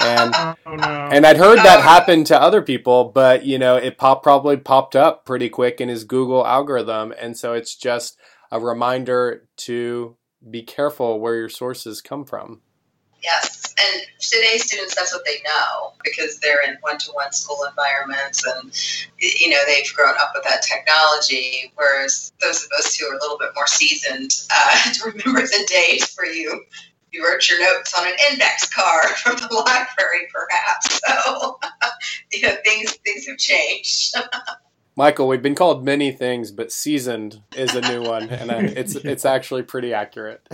And 0.00 0.34
Oh 0.66 0.74
no. 0.74 1.08
and 1.12 1.24
I'd 1.24 1.36
heard 1.36 1.58
that 1.58 1.80
happen 1.82 2.24
to 2.24 2.40
other 2.40 2.60
people, 2.62 3.04
but 3.14 3.44
you 3.46 3.58
know, 3.58 3.76
it 3.76 3.96
pop 3.96 4.22
probably 4.22 4.56
popped 4.56 4.96
up 4.96 5.24
pretty 5.24 5.48
quick 5.48 5.80
in 5.80 5.88
his 5.88 6.04
Google 6.04 6.44
algorithm, 6.44 7.14
and 7.18 7.36
so 7.38 7.52
it's 7.54 7.76
just 7.76 8.18
a 8.50 8.58
reminder 8.58 9.46
to 9.58 10.16
be 10.50 10.62
careful 10.62 11.20
where 11.20 11.36
your 11.36 11.48
sources 11.48 12.02
come 12.02 12.24
from. 12.24 12.60
Yes, 13.22 13.63
and 13.78 14.02
today's 14.20 14.64
students, 14.64 14.94
that's 14.94 15.12
what 15.12 15.24
they 15.24 15.42
know 15.44 15.92
because 16.02 16.38
they're 16.38 16.62
in 16.62 16.76
one-to-one 16.80 17.32
school 17.32 17.64
environments, 17.68 18.44
and 18.44 18.72
you 19.18 19.48
know 19.50 19.58
they've 19.66 19.92
grown 19.94 20.14
up 20.20 20.32
with 20.34 20.44
that 20.44 20.62
technology. 20.62 21.72
Whereas 21.74 22.32
those 22.40 22.64
of 22.64 22.70
us 22.78 22.94
who 22.94 23.06
are 23.06 23.14
a 23.14 23.20
little 23.20 23.38
bit 23.38 23.50
more 23.54 23.66
seasoned 23.66 24.30
uh, 24.54 24.92
remember 25.04 25.40
the 25.40 25.68
days 25.68 26.14
where 26.16 26.32
you 26.32 26.64
you 27.12 27.24
wrote 27.24 27.48
your 27.48 27.60
notes 27.60 27.94
on 27.96 28.06
an 28.06 28.14
index 28.30 28.68
card 28.72 29.10
from 29.16 29.36
the 29.36 29.54
library, 29.54 30.28
perhaps. 30.32 31.00
So 31.06 31.58
you 32.32 32.42
know 32.42 32.56
things 32.64 32.92
things 33.04 33.26
have 33.26 33.38
changed. 33.38 34.16
Michael, 34.96 35.26
we've 35.26 35.42
been 35.42 35.56
called 35.56 35.84
many 35.84 36.12
things, 36.12 36.52
but 36.52 36.70
seasoned 36.70 37.42
is 37.56 37.74
a 37.74 37.80
new 37.80 38.02
one, 38.02 38.28
and 38.28 38.52
I, 38.52 38.60
it's 38.60 38.94
it's 38.94 39.24
actually 39.24 39.62
pretty 39.62 39.92
accurate. 39.92 40.46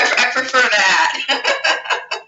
I, 0.00 0.28
I 0.28 0.30
prefer 0.32 0.58
that. 0.58 1.46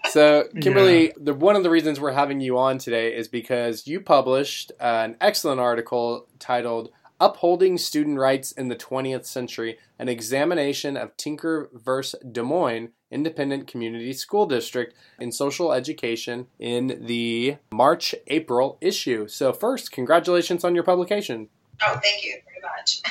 So, 0.09 0.47
Kimberly, 0.61 1.11
the, 1.17 1.33
one 1.33 1.55
of 1.55 1.63
the 1.63 1.71
reasons 1.71 1.99
we're 1.99 2.11
having 2.11 2.39
you 2.39 2.55
on 2.59 2.77
today 2.77 3.15
is 3.15 3.27
because 3.27 3.87
you 3.87 3.99
published 3.99 4.71
an 4.79 5.17
excellent 5.19 5.59
article 5.59 6.27
titled 6.37 6.91
Upholding 7.19 7.79
Student 7.79 8.19
Rights 8.19 8.51
in 8.51 8.67
the 8.67 8.75
20th 8.75 9.25
Century 9.25 9.79
An 9.97 10.09
Examination 10.09 10.97
of 10.97 11.17
Tinker 11.17 11.71
vs. 11.73 12.21
Des 12.31 12.43
Moines 12.43 12.89
Independent 13.09 13.65
Community 13.65 14.13
School 14.13 14.45
District 14.45 14.93
in 15.19 15.31
Social 15.31 15.73
Education 15.73 16.45
in 16.59 16.99
the 17.07 17.57
March 17.71 18.13
April 18.27 18.77
issue. 18.81 19.27
So, 19.27 19.51
first, 19.51 19.91
congratulations 19.91 20.63
on 20.63 20.75
your 20.75 20.83
publication. 20.83 21.49
oh, 21.81 21.99
thank 22.03 22.23
you 22.23 22.35
very 22.45 22.61
much. 22.61 23.01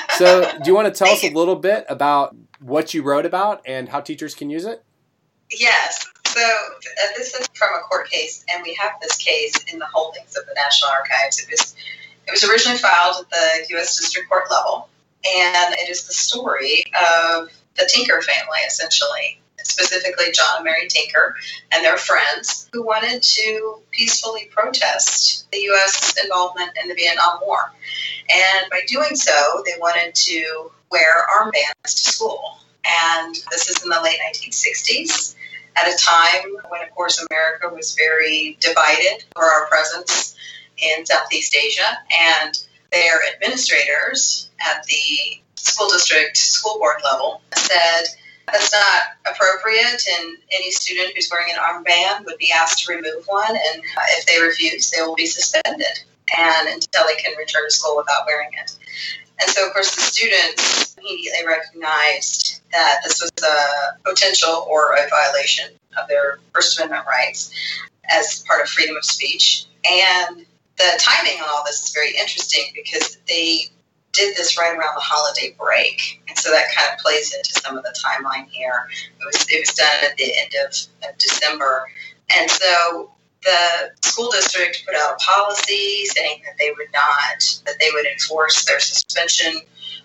So, 0.16 0.42
do 0.62 0.70
you 0.70 0.74
want 0.74 0.92
to 0.92 0.96
tell 0.96 1.12
us 1.12 1.22
a 1.24 1.30
little 1.30 1.56
bit 1.56 1.84
about 1.88 2.34
what 2.60 2.94
you 2.94 3.02
wrote 3.02 3.26
about 3.26 3.60
and 3.66 3.88
how 3.88 4.00
teachers 4.00 4.34
can 4.34 4.50
use 4.50 4.64
it? 4.64 4.82
Yes. 5.50 6.06
So 6.26 6.42
uh, 6.42 7.06
this 7.16 7.34
is 7.34 7.48
from 7.54 7.70
a 7.74 7.80
court 7.88 8.10
case, 8.10 8.44
and 8.52 8.62
we 8.62 8.76
have 8.80 8.92
this 9.00 9.16
case 9.16 9.54
in 9.72 9.78
the 9.78 9.86
holdings 9.86 10.36
of 10.36 10.44
the 10.46 10.52
National 10.54 10.90
Archives. 10.90 11.40
It 11.40 11.50
was 11.50 11.74
it 12.26 12.30
was 12.30 12.44
originally 12.44 12.78
filed 12.78 13.24
at 13.24 13.30
the 13.30 13.66
U.S. 13.70 13.96
District 13.96 14.28
Court 14.28 14.44
level, 14.50 14.88
and 15.24 15.74
it 15.74 15.88
is 15.88 16.06
the 16.06 16.12
story 16.12 16.84
of 16.94 17.48
the 17.76 17.88
Tinker 17.88 18.20
family, 18.20 18.58
essentially, 18.66 19.40
specifically 19.68 20.32
John 20.32 20.56
and 20.56 20.64
Mary 20.64 20.88
Tinker 20.88 21.36
and 21.72 21.84
their 21.84 21.96
friends, 21.96 22.68
who 22.72 22.84
wanted 22.84 23.22
to 23.22 23.80
peacefully 23.90 24.48
protest 24.50 25.50
the 25.52 25.58
U.S. 25.58 26.14
involvement 26.22 26.70
in 26.82 26.88
the 26.88 26.94
Vietnam 26.94 27.40
War. 27.44 27.72
And 28.28 28.70
by 28.70 28.80
doing 28.86 29.14
so, 29.14 29.62
they 29.64 29.78
wanted 29.78 30.14
to 30.14 30.70
wear 30.90 31.26
armbands 31.38 31.82
to 31.82 32.12
school. 32.12 32.58
And 32.84 33.34
this 33.50 33.68
is 33.68 33.82
in 33.82 33.90
the 33.90 34.00
late 34.00 34.18
1960s, 34.32 35.34
at 35.76 35.92
a 35.92 35.96
time 35.98 36.56
when, 36.68 36.82
of 36.82 36.90
course, 36.94 37.24
America 37.30 37.68
was 37.68 37.94
very 37.94 38.56
divided 38.60 39.24
over 39.36 39.46
our 39.46 39.66
presence 39.66 40.36
in 40.78 41.04
Southeast 41.04 41.54
Asia. 41.54 41.98
And 42.10 42.58
their 42.92 43.20
administrators 43.34 44.50
at 44.60 44.84
the 44.84 45.42
school 45.56 45.88
district 45.88 46.36
school 46.36 46.78
board 46.78 46.96
level 47.04 47.42
said 47.54 48.04
that's 48.46 48.72
not 48.72 49.34
appropriate, 49.34 50.06
and 50.18 50.36
any 50.52 50.70
student 50.70 51.12
who's 51.14 51.28
wearing 51.30 51.52
an 51.52 51.58
armband 51.58 52.24
would 52.26 52.38
be 52.38 52.50
asked 52.52 52.84
to 52.84 52.94
remove 52.94 53.24
one, 53.26 53.50
and 53.50 53.80
uh, 53.80 54.06
if 54.18 54.26
they 54.26 54.40
refuse, 54.40 54.90
they 54.90 55.02
will 55.02 55.16
be 55.16 55.26
suspended 55.26 56.04
and 56.36 56.68
until 56.68 57.06
they 57.06 57.14
can 57.16 57.36
return 57.36 57.64
to 57.64 57.70
school 57.70 57.96
without 57.96 58.26
wearing 58.26 58.50
it. 58.62 58.72
And 59.40 59.50
so, 59.50 59.66
of 59.66 59.72
course, 59.72 59.94
the 59.94 60.02
students 60.02 60.96
immediately 60.96 61.46
recognized 61.46 62.62
that 62.72 63.00
this 63.04 63.20
was 63.20 63.30
a 63.44 64.08
potential 64.08 64.66
or 64.68 64.94
a 64.94 65.08
violation 65.08 65.70
of 65.98 66.08
their 66.08 66.38
First 66.54 66.78
Amendment 66.78 67.06
rights 67.06 67.52
as 68.08 68.44
part 68.46 68.62
of 68.62 68.68
freedom 68.68 68.96
of 68.96 69.04
speech. 69.04 69.66
And 69.84 70.46
the 70.78 70.98
timing 70.98 71.40
on 71.40 71.48
all 71.48 71.62
this 71.64 71.82
is 71.82 71.92
very 71.92 72.16
interesting 72.16 72.64
because 72.74 73.18
they 73.28 73.66
did 74.16 74.34
this 74.36 74.56
right 74.58 74.72
around 74.72 74.94
the 74.96 75.04
holiday 75.04 75.54
break. 75.58 76.22
And 76.28 76.36
so 76.36 76.50
that 76.50 76.74
kind 76.74 76.88
of 76.92 76.98
plays 76.98 77.34
into 77.34 77.52
some 77.60 77.76
of 77.76 77.84
the 77.84 77.94
timeline 77.94 78.48
here. 78.48 78.88
It 79.20 79.24
was, 79.24 79.46
it 79.50 79.60
was 79.60 79.74
done 79.76 80.10
at 80.10 80.16
the 80.16 80.24
end 80.24 80.52
of, 80.64 80.72
of 81.08 81.18
December. 81.18 81.88
And 82.36 82.50
so 82.50 83.12
the 83.44 83.92
school 84.02 84.30
district 84.30 84.84
put 84.86 84.96
out 84.96 85.14
a 85.14 85.16
policy 85.16 86.06
saying 86.06 86.42
that 86.44 86.56
they 86.58 86.72
would 86.76 86.92
not, 86.92 87.38
that 87.66 87.76
they 87.78 87.90
would 87.92 88.06
enforce 88.06 88.64
their 88.64 88.80
suspension 88.80 89.60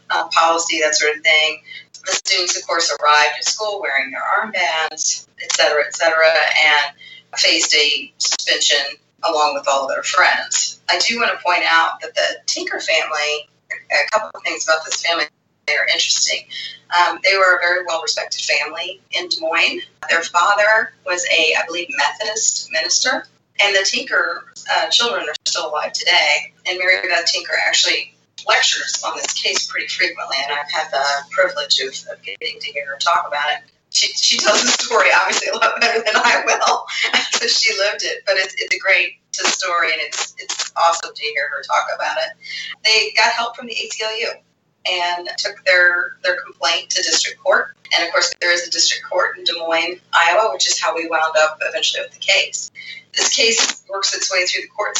uh, 0.10 0.27
policy, 0.27 0.82
that 0.82 0.94
sort 0.94 1.15
of 1.18 1.24
thing. 1.24 1.63
The 2.06 2.12
students, 2.12 2.58
of 2.58 2.68
course, 2.68 2.91
arrived 3.01 3.36
at 3.38 3.46
school 3.46 3.80
wearing 3.80 4.12
their 4.12 4.22
armbands, 4.22 5.27
et 5.41 5.51
cetera, 5.53 5.84
et 5.86 5.96
cetera, 5.96 6.27
and 6.27 6.96
faced 7.38 7.74
a 7.75 8.12
suspension 8.18 8.98
along 9.24 9.53
with 9.53 9.68
all 9.68 9.84
of 9.84 9.89
their 9.89 10.03
friends. 10.03 10.82
I 10.89 11.00
do 11.00 11.20
want 11.20 11.32
to 11.32 11.44
point 11.46 11.63
out 11.65 12.01
that 12.01 12.15
the 12.15 12.27
Tinker 12.48 12.80
family, 12.80 13.48
a 13.92 14.10
couple 14.12 14.32
of 14.34 14.44
things 14.44 14.66
about 14.66 14.86
this 14.86 15.06
family 15.06 15.25
that 15.68 15.78
are 15.78 15.88
interesting. 15.88 16.46
Um, 16.92 17.20
they 17.24 17.38
were 17.38 17.58
a 17.58 17.60
very 17.60 17.86
well 17.86 18.01
respected 18.01 18.42
family 18.42 19.01
in 19.12 19.30
Des 19.30 19.40
Moines. 19.40 19.82
Their 20.10 20.24
father 20.24 20.94
was 21.06 21.25
a, 21.25 21.56
I 21.56 21.66
believe, 21.66 21.88
Methodist 21.98 22.70
minister, 22.72 23.25
and 23.63 23.75
the 23.75 23.86
Tinker 23.86 24.51
uh, 24.72 24.90
children 24.90 25.28
are 25.28 25.36
still 25.46 25.70
alive 25.70 25.94
today. 25.94 26.54
And 26.68 26.78
Mary 26.78 27.08
Beth 27.08 27.25
Tinker 27.25 27.54
actually 27.68 28.13
lectures 28.48 29.04
on 29.06 29.16
this 29.16 29.34
case 29.34 29.68
pretty 29.68 29.88
frequently, 29.88 30.38
and 30.44 30.51
I've 30.51 30.72
had 30.72 30.92
the 30.92 31.06
privilege 31.32 31.80
of, 31.80 31.94
of 32.12 32.22
getting 32.24 32.60
to 32.60 32.72
hear 32.72 32.88
her 32.88 32.98
talk 32.98 33.25
about 33.28 33.50
it. 33.51 33.72
She, 33.92 34.08
she 34.13 34.38
tells 34.38 34.62
the 34.62 34.70
story 34.70 35.10
obviously 35.13 35.50
a 35.50 35.56
lot 35.56 35.80
better 35.80 36.00
than 36.00 36.16
I 36.16 36.44
will, 36.46 36.86
so 37.32 37.48
she 37.48 37.78
lived 37.78 38.04
it. 38.04 38.24
But 38.25 38.38
it's, 38.38 38.56
it's 38.58 38.75
a 38.75 38.80
great 38.80 39.21
story, 39.33 39.91
and 39.91 40.01
it's 40.01 40.35
it's 40.38 40.71
awesome 40.75 41.13
to 41.13 41.23
hear 41.23 41.50
her 41.50 41.61
talk 41.63 41.88
about 41.95 42.17
it. 42.17 42.38
They 42.83 43.13
got 43.15 43.31
help 43.33 43.55
from 43.55 43.67
the 43.67 43.75
ACLU 43.75 44.41
and 44.89 45.29
took 45.38 45.63
their 45.65 46.17
their 46.23 46.38
complaint 46.41 46.89
to 46.91 47.01
district 47.01 47.39
court. 47.39 47.75
And 47.95 48.05
of 48.05 48.11
course, 48.11 48.33
there 48.39 48.53
is 48.53 48.67
a 48.67 48.71
district 48.71 49.03
court 49.09 49.38
in 49.38 49.43
Des 49.43 49.53
Moines, 49.53 50.00
Iowa, 50.13 50.51
which 50.53 50.67
is 50.67 50.79
how 50.79 50.95
we 50.95 51.07
wound 51.07 51.35
up 51.38 51.59
eventually 51.61 52.03
with 52.03 52.13
the 52.13 52.19
case. 52.19 52.71
This 53.13 53.35
case 53.35 53.83
works 53.89 54.15
its 54.15 54.31
way 54.31 54.45
through 54.45 54.61
the 54.61 54.69
court 54.69 54.97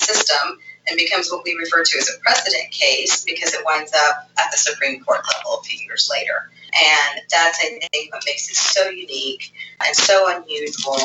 system 0.00 0.58
and 0.88 0.96
becomes 0.96 1.30
what 1.30 1.42
we 1.44 1.54
refer 1.54 1.84
to 1.84 1.98
as 1.98 2.08
a 2.08 2.18
precedent 2.20 2.70
case 2.70 3.24
because 3.24 3.54
it 3.54 3.64
winds 3.64 3.92
up 3.94 4.28
at 4.38 4.50
the 4.50 4.56
Supreme 4.56 5.02
Court 5.04 5.20
level 5.34 5.60
a 5.60 5.62
few 5.62 5.78
years 5.86 6.10
later. 6.12 6.50
And 6.74 7.20
that's, 7.30 7.58
I 7.60 7.78
think, 7.92 8.12
what 8.12 8.22
makes 8.26 8.48
it 8.50 8.56
so 8.56 8.88
unique 8.88 9.52
and 9.84 9.94
so 9.94 10.34
unusual 10.36 10.98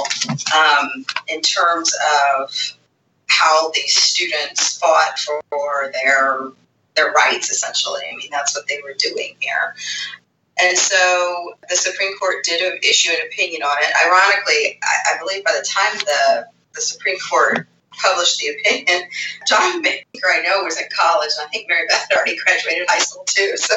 um, 0.55 1.05
in 1.27 1.41
terms 1.41 1.93
of 2.39 2.51
how 3.27 3.71
these 3.71 3.95
students 3.95 4.77
fought 4.77 5.19
for 5.19 5.91
their 5.93 6.51
their 6.95 7.11
rights. 7.11 7.51
Essentially, 7.51 8.01
I 8.11 8.15
mean, 8.15 8.29
that's 8.31 8.55
what 8.55 8.67
they 8.67 8.79
were 8.83 8.95
doing 8.97 9.35
here. 9.39 9.75
And 10.59 10.77
so 10.77 11.53
the 11.69 11.75
Supreme 11.75 12.17
Court 12.17 12.43
did 12.43 12.83
issue 12.83 13.11
an 13.11 13.27
opinion 13.27 13.61
on 13.61 13.77
it. 13.79 13.91
Ironically, 14.07 14.79
I, 14.81 15.13
I 15.13 15.19
believe 15.19 15.43
by 15.43 15.51
the 15.51 15.67
time 15.67 15.99
the 15.99 16.47
the 16.73 16.81
Supreme 16.81 17.17
Court 17.19 17.67
published 18.01 18.39
the 18.39 18.49
opinion. 18.49 19.09
John 19.47 19.81
Baker, 19.81 20.27
I 20.27 20.41
know, 20.41 20.63
was 20.63 20.79
in 20.79 20.87
college, 20.95 21.31
and 21.37 21.47
I 21.47 21.49
think 21.49 21.67
Mary 21.67 21.85
Beth 21.87 22.07
had 22.09 22.17
already 22.17 22.37
graduated 22.37 22.87
high 22.87 22.99
school 22.99 23.23
too. 23.25 23.57
So 23.57 23.75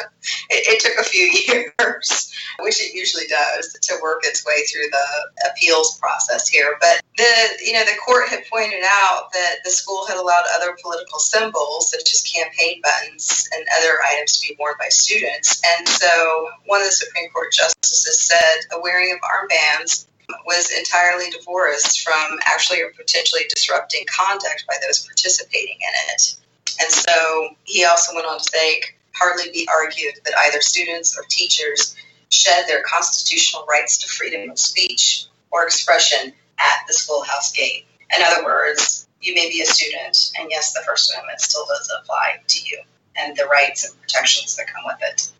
it, 0.51 0.69
it, 0.69 0.81
took 0.81 0.99
a 0.99 1.09
few 1.09 1.25
years, 1.49 2.33
which 2.61 2.81
it 2.81 2.95
usually 2.95 3.27
does, 3.27 3.73
to 3.73 3.99
work 4.03 4.21
its 4.25 4.45
way 4.45 4.65
through 4.67 4.89
the 4.91 5.51
appeals 5.51 5.99
process 5.99 6.49
here. 6.49 6.77
But 6.81 7.03
the 7.17 7.65
you 7.65 7.73
know 7.73 7.85
the 7.85 7.99
court 8.05 8.29
had 8.29 8.43
pointed 8.51 8.83
out 8.85 9.33
that 9.33 9.57
the 9.65 9.71
school 9.71 10.07
had 10.07 10.17
allowed 10.17 10.45
other 10.55 10.77
political 10.83 11.19
symbols, 11.19 11.91
such 11.91 12.13
as 12.13 12.23
campaign 12.23 12.81
buttons 12.83 13.49
and 13.53 13.65
other 13.79 13.99
items, 14.13 14.41
to 14.41 14.49
be 14.49 14.57
worn 14.59 14.75
by 14.79 14.89
students. 14.89 15.61
And 15.79 15.89
so 15.89 16.49
one 16.67 16.81
of 16.81 16.87
the 16.87 16.93
Supreme 16.93 17.31
Court 17.31 17.53
justices 17.53 18.21
said 18.21 18.67
the 18.71 18.81
wearing 18.81 19.13
of 19.13 19.21
armbands 19.21 20.07
was 20.47 20.71
entirely 20.71 21.31
divorced 21.31 22.01
from 22.01 22.39
actually 22.45 22.83
or 22.83 22.91
potentially 22.97 23.43
disrupting 23.55 24.05
conduct 24.07 24.65
by 24.67 24.75
those 24.87 25.07
participating 25.07 25.77
in 25.77 26.13
it. 26.15 26.37
And 26.81 26.91
so 26.91 27.51
he 27.65 27.85
also 27.85 28.15
went 28.15 28.27
on 28.27 28.39
to 28.39 28.45
say, 28.45 28.83
hardly 29.15 29.51
be 29.53 29.69
argued 29.71 30.15
that 30.25 30.35
either 30.47 30.61
students 30.61 31.19
or 31.19 31.25
teachers 31.29 31.97
shed 32.31 32.65
their 32.67 32.83
constitutional 32.83 33.67
rights 33.67 33.99
to 33.99 34.09
freedom 34.09 34.51
of 34.51 34.59
speech 34.59 35.27
or 35.51 35.65
expression 35.65 36.33
at 36.59 36.87
the 36.87 36.95
schoolhouse 36.95 37.53
gate. 37.53 37.87
In 38.17 38.23
other 38.23 38.45
words, 38.45 39.09
you 39.21 39.35
may 39.35 39.51
be 39.51 39.61
a 39.61 39.67
student, 39.67 40.33
and 40.39 40.49
yes, 40.51 40.73
the 40.73 40.81
First 40.87 41.13
Amendment 41.13 41.41
still 41.41 41.67
does 41.67 41.93
apply 42.01 42.41
to 42.47 42.61
you 42.63 42.81
and 43.17 43.37
the 43.37 43.45
rights 43.47 43.85
and 43.85 44.01
protections 44.01 44.57
that 44.57 44.67
come 44.67 44.85
with 44.87 44.99
it. 45.03 45.31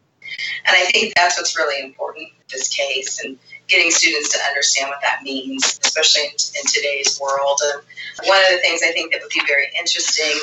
And 0.67 0.77
I 0.77 0.87
think 0.87 1.15
that's 1.15 1.39
what's 1.39 1.57
really 1.57 1.83
important 1.85 2.29
in 2.29 2.45
this 2.51 2.69
case 2.69 3.23
and 3.25 3.39
getting 3.69 3.91
students 3.91 4.31
to 4.31 4.39
understand 4.49 4.89
what 4.89 5.01
that 5.03 5.23
means, 5.23 5.79
especially 5.83 6.25
in, 6.25 6.31
in 6.31 6.67
today's 6.67 7.19
world. 7.21 7.61
And 7.63 8.29
one 8.29 8.39
of 8.39 8.51
the 8.51 8.59
things 8.59 8.83
I 8.83 8.93
think 8.93 9.13
that 9.13 9.21
would 9.23 9.31
be 9.31 9.43
very 9.47 9.67
interesting 9.79 10.39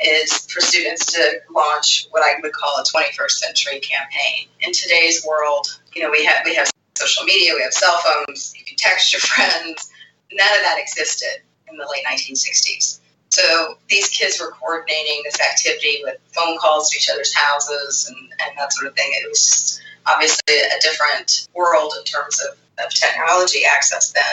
is 0.00 0.46
for 0.46 0.60
students 0.60 1.12
to 1.12 1.40
launch 1.50 2.06
what 2.10 2.22
I 2.22 2.40
would 2.42 2.52
call 2.52 2.78
a 2.78 2.84
21st 2.84 3.30
century 3.30 3.80
campaign. 3.80 4.48
In 4.60 4.72
today's 4.72 5.24
world, 5.24 5.66
you 5.94 6.02
know, 6.02 6.10
we 6.10 6.24
have 6.24 6.42
we 6.44 6.54
have 6.54 6.70
social 6.94 7.24
media, 7.24 7.52
we 7.54 7.62
have 7.62 7.72
cell 7.72 7.98
phones, 7.98 8.54
you 8.56 8.64
can 8.64 8.76
text 8.76 9.12
your 9.12 9.20
friends. 9.20 9.90
None 10.30 10.56
of 10.56 10.62
that 10.62 10.78
existed 10.78 11.42
in 11.70 11.76
the 11.76 11.86
late 11.90 12.04
1960s. 12.04 13.00
So 13.30 13.76
these 13.88 14.08
kids 14.08 14.40
were 14.40 14.52
coordinating 14.52 15.22
this 15.24 15.40
activity 15.40 16.00
with 16.02 16.16
phone 16.34 16.58
calls 16.58 16.90
to 16.90 16.98
each 16.98 17.10
other's 17.10 17.34
houses 17.34 18.08
and, 18.08 18.16
and 18.16 18.58
that 18.58 18.72
sort 18.72 18.88
of 18.88 18.96
thing. 18.96 19.10
It 19.12 19.28
was 19.28 19.40
just 19.40 19.82
obviously 20.06 20.56
a 20.58 20.80
different 20.80 21.48
world 21.54 21.92
in 21.98 22.04
terms 22.04 22.40
of, 22.40 22.56
of 22.84 22.90
technology 22.92 23.62
access 23.64 24.12
then. 24.12 24.24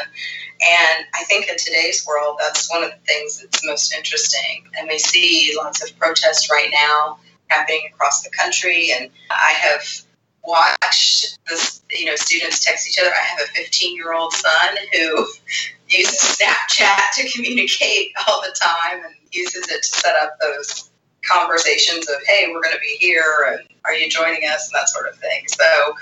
And 0.61 1.05
I 1.13 1.23
think 1.25 1.49
in 1.49 1.57
today's 1.57 2.05
world, 2.07 2.37
that's 2.39 2.69
one 2.69 2.83
of 2.83 2.91
the 2.91 3.05
things 3.05 3.41
that's 3.41 3.65
most 3.65 3.93
interesting. 3.93 4.65
And 4.77 4.87
we 4.87 4.97
see 4.97 5.53
lots 5.57 5.83
of 5.83 5.97
protests 5.99 6.49
right 6.49 6.69
now 6.71 7.19
happening 7.49 7.81
across 7.91 8.23
the 8.23 8.29
country. 8.29 8.91
And 8.91 9.09
I 9.29 9.51
have 9.51 9.83
watched 10.47 11.37
this, 11.47 11.81
you 11.91 12.05
know, 12.05 12.15
students 12.15 12.63
text 12.63 12.87
each 12.87 12.99
other. 12.99 13.09
I 13.09 13.23
have 13.23 13.39
a 13.41 13.51
15 13.53 13.95
year 13.95 14.13
old 14.13 14.33
son 14.33 14.75
who 14.93 15.27
uses 15.89 16.37
Snapchat 16.37 17.11
to 17.15 17.29
communicate 17.29 18.11
all 18.27 18.41
the 18.41 18.55
time 18.59 19.03
and 19.05 19.15
uses 19.31 19.69
it 19.69 19.83
to 19.83 19.87
set 19.89 20.15
up 20.15 20.37
those 20.39 20.89
conversations 21.23 22.07
of, 22.09 22.15
hey, 22.27 22.47
we're 22.51 22.61
going 22.61 22.75
to 22.75 22.79
be 22.79 22.97
here 22.99 23.47
and 23.51 23.67
are 23.83 23.93
you 23.93 24.09
joining 24.09 24.47
us 24.47 24.69
and 24.71 24.79
that 24.79 24.89
sort 24.89 25.07
of 25.07 25.17
thing. 25.17 25.43
So 25.47 25.95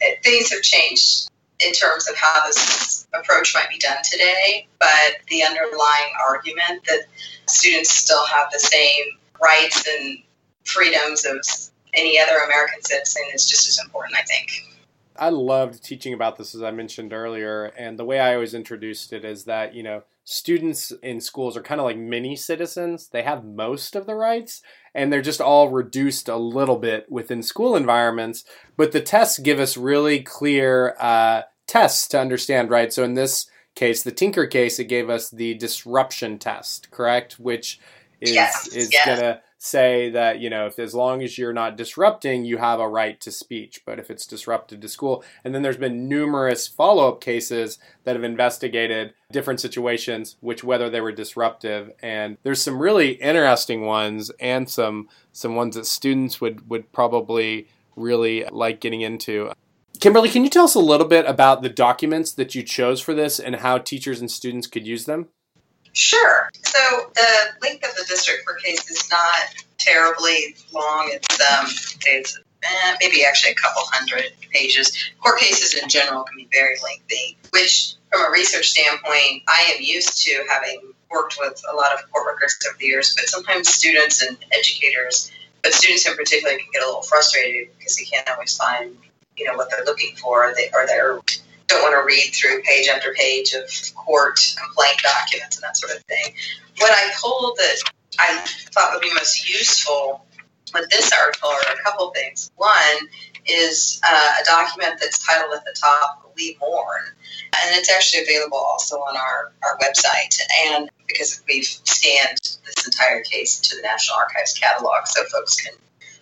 it, 0.00 0.22
things 0.22 0.52
have 0.52 0.62
changed 0.62 1.30
in 1.60 1.72
terms 1.72 2.08
of 2.08 2.16
how 2.16 2.46
this 2.46 3.06
approach 3.14 3.54
might 3.54 3.68
be 3.68 3.78
done 3.78 3.98
today, 4.08 4.68
but 4.78 5.16
the 5.28 5.42
underlying 5.42 6.12
argument 6.28 6.84
that 6.86 7.06
students 7.48 7.90
still 7.90 8.24
have 8.26 8.48
the 8.52 8.60
same 8.60 9.04
rights 9.40 9.86
and 9.88 10.18
freedoms 10.64 11.24
of 11.24 11.38
any 11.94 12.18
other 12.20 12.36
American 12.36 12.82
citizen 12.82 13.22
is 13.34 13.48
just 13.48 13.68
as 13.68 13.78
important, 13.84 14.16
I 14.18 14.22
think. 14.22 14.50
I 15.18 15.30
loved 15.30 15.82
teaching 15.82 16.14
about 16.14 16.36
this, 16.36 16.54
as 16.54 16.62
I 16.62 16.70
mentioned 16.70 17.12
earlier. 17.12 17.64
And 17.64 17.98
the 17.98 18.04
way 18.04 18.20
I 18.20 18.34
always 18.34 18.54
introduced 18.54 19.12
it 19.12 19.24
is 19.24 19.44
that, 19.44 19.74
you 19.74 19.82
know, 19.82 20.04
students 20.24 20.92
in 21.02 21.20
schools 21.20 21.56
are 21.56 21.62
kind 21.62 21.80
of 21.80 21.86
like 21.86 21.96
mini 21.96 22.36
citizens. 22.36 23.08
They 23.08 23.22
have 23.22 23.44
most 23.44 23.96
of 23.96 24.06
the 24.06 24.14
rights, 24.14 24.62
and 24.94 25.12
they're 25.12 25.22
just 25.22 25.40
all 25.40 25.70
reduced 25.70 26.28
a 26.28 26.36
little 26.36 26.76
bit 26.76 27.10
within 27.10 27.42
school 27.42 27.74
environments. 27.74 28.44
But 28.76 28.92
the 28.92 29.00
tests 29.00 29.38
give 29.38 29.58
us 29.58 29.76
really 29.76 30.20
clear 30.20 30.94
uh, 31.00 31.42
tests 31.66 32.06
to 32.08 32.20
understand, 32.20 32.70
right? 32.70 32.92
So 32.92 33.02
in 33.02 33.14
this 33.14 33.50
case, 33.74 34.02
the 34.02 34.12
Tinker 34.12 34.46
case, 34.46 34.78
it 34.78 34.84
gave 34.84 35.10
us 35.10 35.30
the 35.30 35.54
disruption 35.54 36.38
test, 36.38 36.90
correct? 36.90 37.40
Which 37.40 37.80
is 38.20 38.32
yes, 38.32 38.68
is 38.68 38.92
yes. 38.92 39.06
gonna 39.06 39.40
say 39.58 40.08
that 40.08 40.38
you 40.38 40.48
know 40.48 40.66
if 40.66 40.78
as 40.78 40.94
long 40.94 41.20
as 41.20 41.36
you're 41.36 41.52
not 41.52 41.76
disrupting 41.76 42.44
you 42.44 42.58
have 42.58 42.78
a 42.78 42.88
right 42.88 43.20
to 43.20 43.30
speech 43.32 43.82
but 43.84 43.98
if 43.98 44.08
it's 44.08 44.24
disrupted 44.24 44.80
to 44.80 44.88
school 44.88 45.24
and 45.42 45.52
then 45.52 45.62
there's 45.62 45.76
been 45.76 46.08
numerous 46.08 46.68
follow-up 46.68 47.20
cases 47.20 47.78
that 48.04 48.14
have 48.14 48.22
investigated 48.22 49.12
different 49.32 49.58
situations 49.58 50.36
which 50.40 50.62
whether 50.62 50.88
they 50.88 51.00
were 51.00 51.10
disruptive 51.10 51.90
and 52.00 52.38
there's 52.44 52.62
some 52.62 52.78
really 52.78 53.12
interesting 53.14 53.84
ones 53.84 54.30
and 54.38 54.70
some 54.70 55.08
some 55.32 55.56
ones 55.56 55.74
that 55.74 55.86
students 55.86 56.40
would 56.40 56.70
would 56.70 56.90
probably 56.92 57.66
really 57.96 58.44
like 58.52 58.80
getting 58.80 59.00
into 59.00 59.50
Kimberly, 60.00 60.28
can 60.28 60.44
you 60.44 60.50
tell 60.50 60.64
us 60.64 60.76
a 60.76 60.80
little 60.80 61.08
bit 61.08 61.26
about 61.26 61.62
the 61.62 61.68
documents 61.68 62.30
that 62.30 62.54
you 62.54 62.62
chose 62.62 63.00
for 63.00 63.14
this 63.14 63.40
and 63.40 63.56
how 63.56 63.78
teachers 63.78 64.20
and 64.20 64.30
students 64.30 64.68
could 64.68 64.86
use 64.86 65.06
them? 65.06 65.26
Sure. 65.98 66.48
So 66.62 67.10
the 67.12 67.28
length 67.60 67.84
of 67.84 67.92
the 67.96 68.04
district 68.08 68.46
court 68.46 68.62
case 68.62 68.88
is 68.88 69.10
not 69.10 69.52
terribly 69.78 70.54
long. 70.72 71.10
It's 71.12 71.40
um, 71.40 71.66
it's 72.06 72.38
eh, 72.62 72.96
maybe 73.00 73.24
actually 73.24 73.50
a 73.50 73.56
couple 73.56 73.82
hundred 73.86 74.30
pages. 74.52 74.96
Court 75.20 75.40
cases 75.40 75.74
in 75.74 75.88
general 75.88 76.22
can 76.22 76.36
be 76.36 76.48
very 76.52 76.76
lengthy, 76.84 77.36
which 77.50 77.94
from 78.12 78.24
a 78.24 78.30
research 78.30 78.70
standpoint, 78.70 79.42
I 79.48 79.74
am 79.74 79.82
used 79.82 80.22
to 80.22 80.46
having 80.48 80.92
worked 81.10 81.36
with 81.40 81.60
a 81.68 81.74
lot 81.74 81.92
of 81.92 82.08
court 82.12 82.28
records 82.28 82.56
over 82.68 82.78
the 82.78 82.86
years, 82.86 83.16
but 83.16 83.26
sometimes 83.26 83.68
students 83.68 84.22
and 84.22 84.36
educators, 84.52 85.32
but 85.64 85.72
students 85.72 86.06
in 86.06 86.14
particular 86.14 86.56
can 86.58 86.66
get 86.72 86.84
a 86.84 86.86
little 86.86 87.02
frustrated 87.02 87.70
because 87.76 87.96
they 87.96 88.04
can't 88.04 88.28
always 88.28 88.56
find, 88.56 88.96
you 89.36 89.46
know, 89.46 89.56
what 89.56 89.68
they're 89.68 89.84
looking 89.84 90.14
for, 90.14 90.48
or, 90.48 90.54
they, 90.54 90.70
or 90.72 90.86
they're 90.86 91.18
don't 91.68 91.82
want 91.82 91.94
to 91.94 92.04
read 92.04 92.32
through 92.34 92.62
page 92.62 92.88
after 92.88 93.12
page 93.12 93.52
of 93.52 93.70
court 93.94 94.40
complaint 94.58 94.98
documents 95.02 95.56
and 95.56 95.62
that 95.62 95.76
sort 95.76 95.94
of 95.94 96.02
thing. 96.04 96.34
What 96.78 96.90
I 96.92 97.10
pulled 97.20 97.56
that 97.58 97.76
I 98.18 98.44
thought 98.72 98.92
would 98.92 99.02
be 99.02 99.12
most 99.14 99.48
useful 99.48 100.26
with 100.74 100.88
this 100.90 101.12
article 101.12 101.50
are 101.50 101.74
a 101.74 101.82
couple 101.82 102.10
things. 102.10 102.50
One 102.56 103.08
is 103.46 104.00
uh, 104.06 104.34
a 104.42 104.44
document 104.44 104.98
that's 105.00 105.24
titled 105.24 105.54
at 105.54 105.64
the 105.64 105.74
top, 105.80 106.32
We 106.36 106.56
Mourn, 106.60 107.02
and 107.06 107.76
it's 107.76 107.90
actually 107.90 108.22
available 108.22 108.58
also 108.58 108.96
on 108.96 109.16
our, 109.16 109.52
our 109.62 109.78
website. 109.78 110.38
And 110.66 110.90
because 111.06 111.42
we've 111.48 111.64
scanned 111.64 112.38
this 112.66 112.86
entire 112.86 113.22
case 113.22 113.58
into 113.58 113.76
the 113.76 113.82
National 113.82 114.18
Archives 114.18 114.52
catalog 114.52 115.06
so 115.06 115.24
folks 115.24 115.56
can 115.56 115.72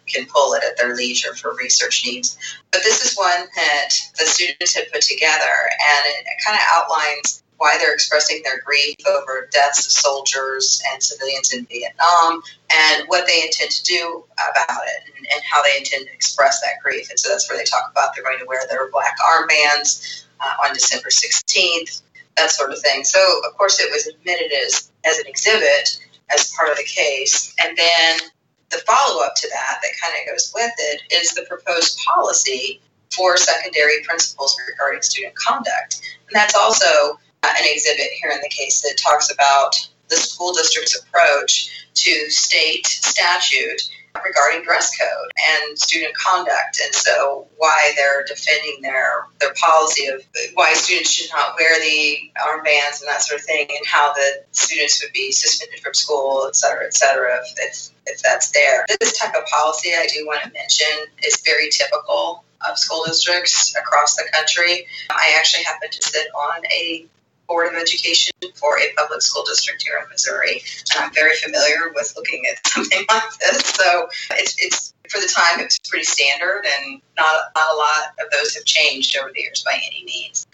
can 0.07 0.27
pull 0.27 0.55
it 0.55 0.63
at 0.65 0.77
their 0.77 0.95
leisure 0.95 1.35
for 1.35 1.55
research 1.55 2.05
needs. 2.07 2.39
But 2.71 2.83
this 2.83 3.05
is 3.05 3.17
one 3.17 3.47
that 3.55 3.91
the 4.19 4.27
students 4.27 4.75
had 4.75 4.91
put 4.93 5.03
together, 5.03 5.55
and 5.71 6.07
it 6.07 6.27
kind 6.45 6.57
of 6.57 6.63
outlines 6.73 7.43
why 7.59 7.77
they're 7.79 7.95
expressing 7.95 8.43
their 8.45 8.61
grief 8.61 8.97
over 9.09 9.49
deaths 9.51 9.87
of 9.87 9.93
soldiers 9.93 10.83
and 10.93 11.03
civilians 11.03 11.53
in 11.53 11.65
Vietnam 11.67 12.43
and 12.71 13.09
what 13.09 13.27
they 13.27 13.43
intend 13.43 13.71
to 13.71 13.83
do 13.85 14.25
about 14.35 14.83
it 14.87 15.13
and, 15.17 15.27
and 15.33 15.43
how 15.51 15.63
they 15.63 15.77
intend 15.79 16.07
to 16.07 16.13
express 16.13 16.61
that 16.61 16.83
grief. 16.83 17.09
And 17.11 17.19
so 17.19 17.29
that's 17.29 17.49
where 17.49 17.59
they 17.59 17.65
talk 17.65 17.91
about 17.91 18.11
they're 18.15 18.25
going 18.25 18.39
to 18.39 18.47
wear 18.47 18.61
their 18.69 18.91
black 18.91 19.17
armbands 19.19 20.25
uh, 20.41 20.67
on 20.67 20.75
December 20.75 21.09
16th, 21.09 22.03
that 22.37 22.51
sort 22.51 22.73
of 22.73 22.81
thing. 22.81 23.05
So, 23.05 23.21
of 23.49 23.57
course, 23.57 23.81
it 23.81 23.91
was 23.91 24.07
admitted 24.07 24.53
as, 24.53 24.91
as 25.05 25.19
an 25.19 25.27
exhibit 25.27 25.99
as 26.31 26.53
part 26.59 26.71
of 26.71 26.77
the 26.77 26.85
case. 26.85 27.55
And 27.63 27.77
then 27.77 28.19
the 28.71 28.79
follow 28.87 29.23
up 29.23 29.35
to 29.37 29.49
that, 29.49 29.79
that 29.83 29.93
kind 30.01 30.15
of 30.21 30.33
goes 30.33 30.53
with 30.55 30.73
it, 30.79 31.03
is 31.13 31.33
the 31.33 31.47
proposed 31.49 31.99
policy 32.05 32.81
for 33.15 33.37
secondary 33.37 34.03
principals 34.05 34.57
regarding 34.69 35.03
student 35.03 35.35
conduct. 35.37 36.01
And 36.29 36.35
that's 36.35 36.55
also 36.55 37.19
uh, 37.43 37.55
an 37.59 37.65
exhibit 37.65 38.09
here 38.21 38.31
in 38.31 38.41
the 38.43 38.51
case 38.51 38.83
that 38.83 38.99
talks 38.99 39.33
about 39.33 39.75
the 40.09 40.17
school 40.17 40.53
district's 40.53 41.01
approach 41.01 41.87
to 41.95 42.31
state 42.31 42.87
statute 42.87 43.83
regarding 44.25 44.63
dress 44.63 44.97
code 44.97 45.31
and 45.51 45.79
student 45.79 46.15
conduct. 46.17 46.81
And 46.83 46.95
so 46.95 47.47
why 47.57 47.93
they're 47.97 48.25
defending 48.25 48.83
their 48.83 49.27
their 49.41 49.55
policy 49.55 50.07
of 50.07 50.23
why 50.55 50.75
students 50.75 51.11
should 51.11 51.31
not 51.35 51.57
wear 51.59 51.79
the 51.81 52.19
armbands 52.39 53.01
and 53.01 53.09
that 53.09 53.23
sort 53.23 53.41
of 53.41 53.47
thing 53.47 53.67
and 53.69 53.87
how 53.87 54.13
the 54.13 54.45
students 54.53 55.03
would 55.03 55.13
be 55.13 55.33
suspended 55.33 55.81
from 55.81 55.95
school 55.95 56.47
et 56.49 56.57
cetera 56.57 56.87
et 56.87 56.95
cetera 56.95 57.39
if, 57.43 57.55
if, 57.59 57.91
if 58.07 58.23
that's 58.23 58.51
there. 58.51 58.85
This 59.01 59.19
type 59.19 59.35
of 59.35 59.45
policy 59.47 59.91
i 59.97 60.07
do 60.07 60.27
want 60.27 60.43
to 60.43 60.53
mention 60.53 60.87
is 61.25 61.41
very 61.45 61.71
typical 61.71 62.45
of 62.69 62.79
school 62.79 63.05
districts 63.07 63.77
across 63.77 64.17
the 64.17 64.25
country. 64.33 64.87
I 65.11 65.35
actually 65.39 65.65
happen 65.65 65.91
to 65.91 66.03
sit 66.03 66.27
on 66.35 66.65
a 66.67 67.07
Board 67.49 67.69
of 67.69 67.81
Education 67.81 68.33
for 68.55 68.79
a 68.79 68.93
public 68.97 69.23
school 69.23 69.45
district 69.45 69.83
here 69.83 69.99
in 70.03 70.09
Missouri. 70.11 70.63
And 70.95 71.05
I'm 71.05 71.15
very 71.15 71.37
familiar 71.37 71.93
with 71.95 72.13
looking 72.17 72.45
at 72.51 72.67
something 72.73 73.05
like 73.09 73.39
this. 73.41 73.65
So 73.67 74.09
it's, 74.33 74.57
it's 74.59 74.95
for 75.09 75.21
the 75.21 75.31
time, 75.33 75.61
it's 75.61 75.79
pretty 75.89 76.05
standard, 76.05 76.67
and 76.67 77.01
not, 77.17 77.53
not 77.55 77.75
a 77.75 77.77
lot 77.77 78.15
of 78.21 78.31
those 78.33 78.55
have 78.55 78.65
changed 78.65 79.17
over 79.17 79.31
the 79.33 79.41
years 79.41 79.63
by 79.65 79.81
any 79.87 80.05
means. 80.05 80.47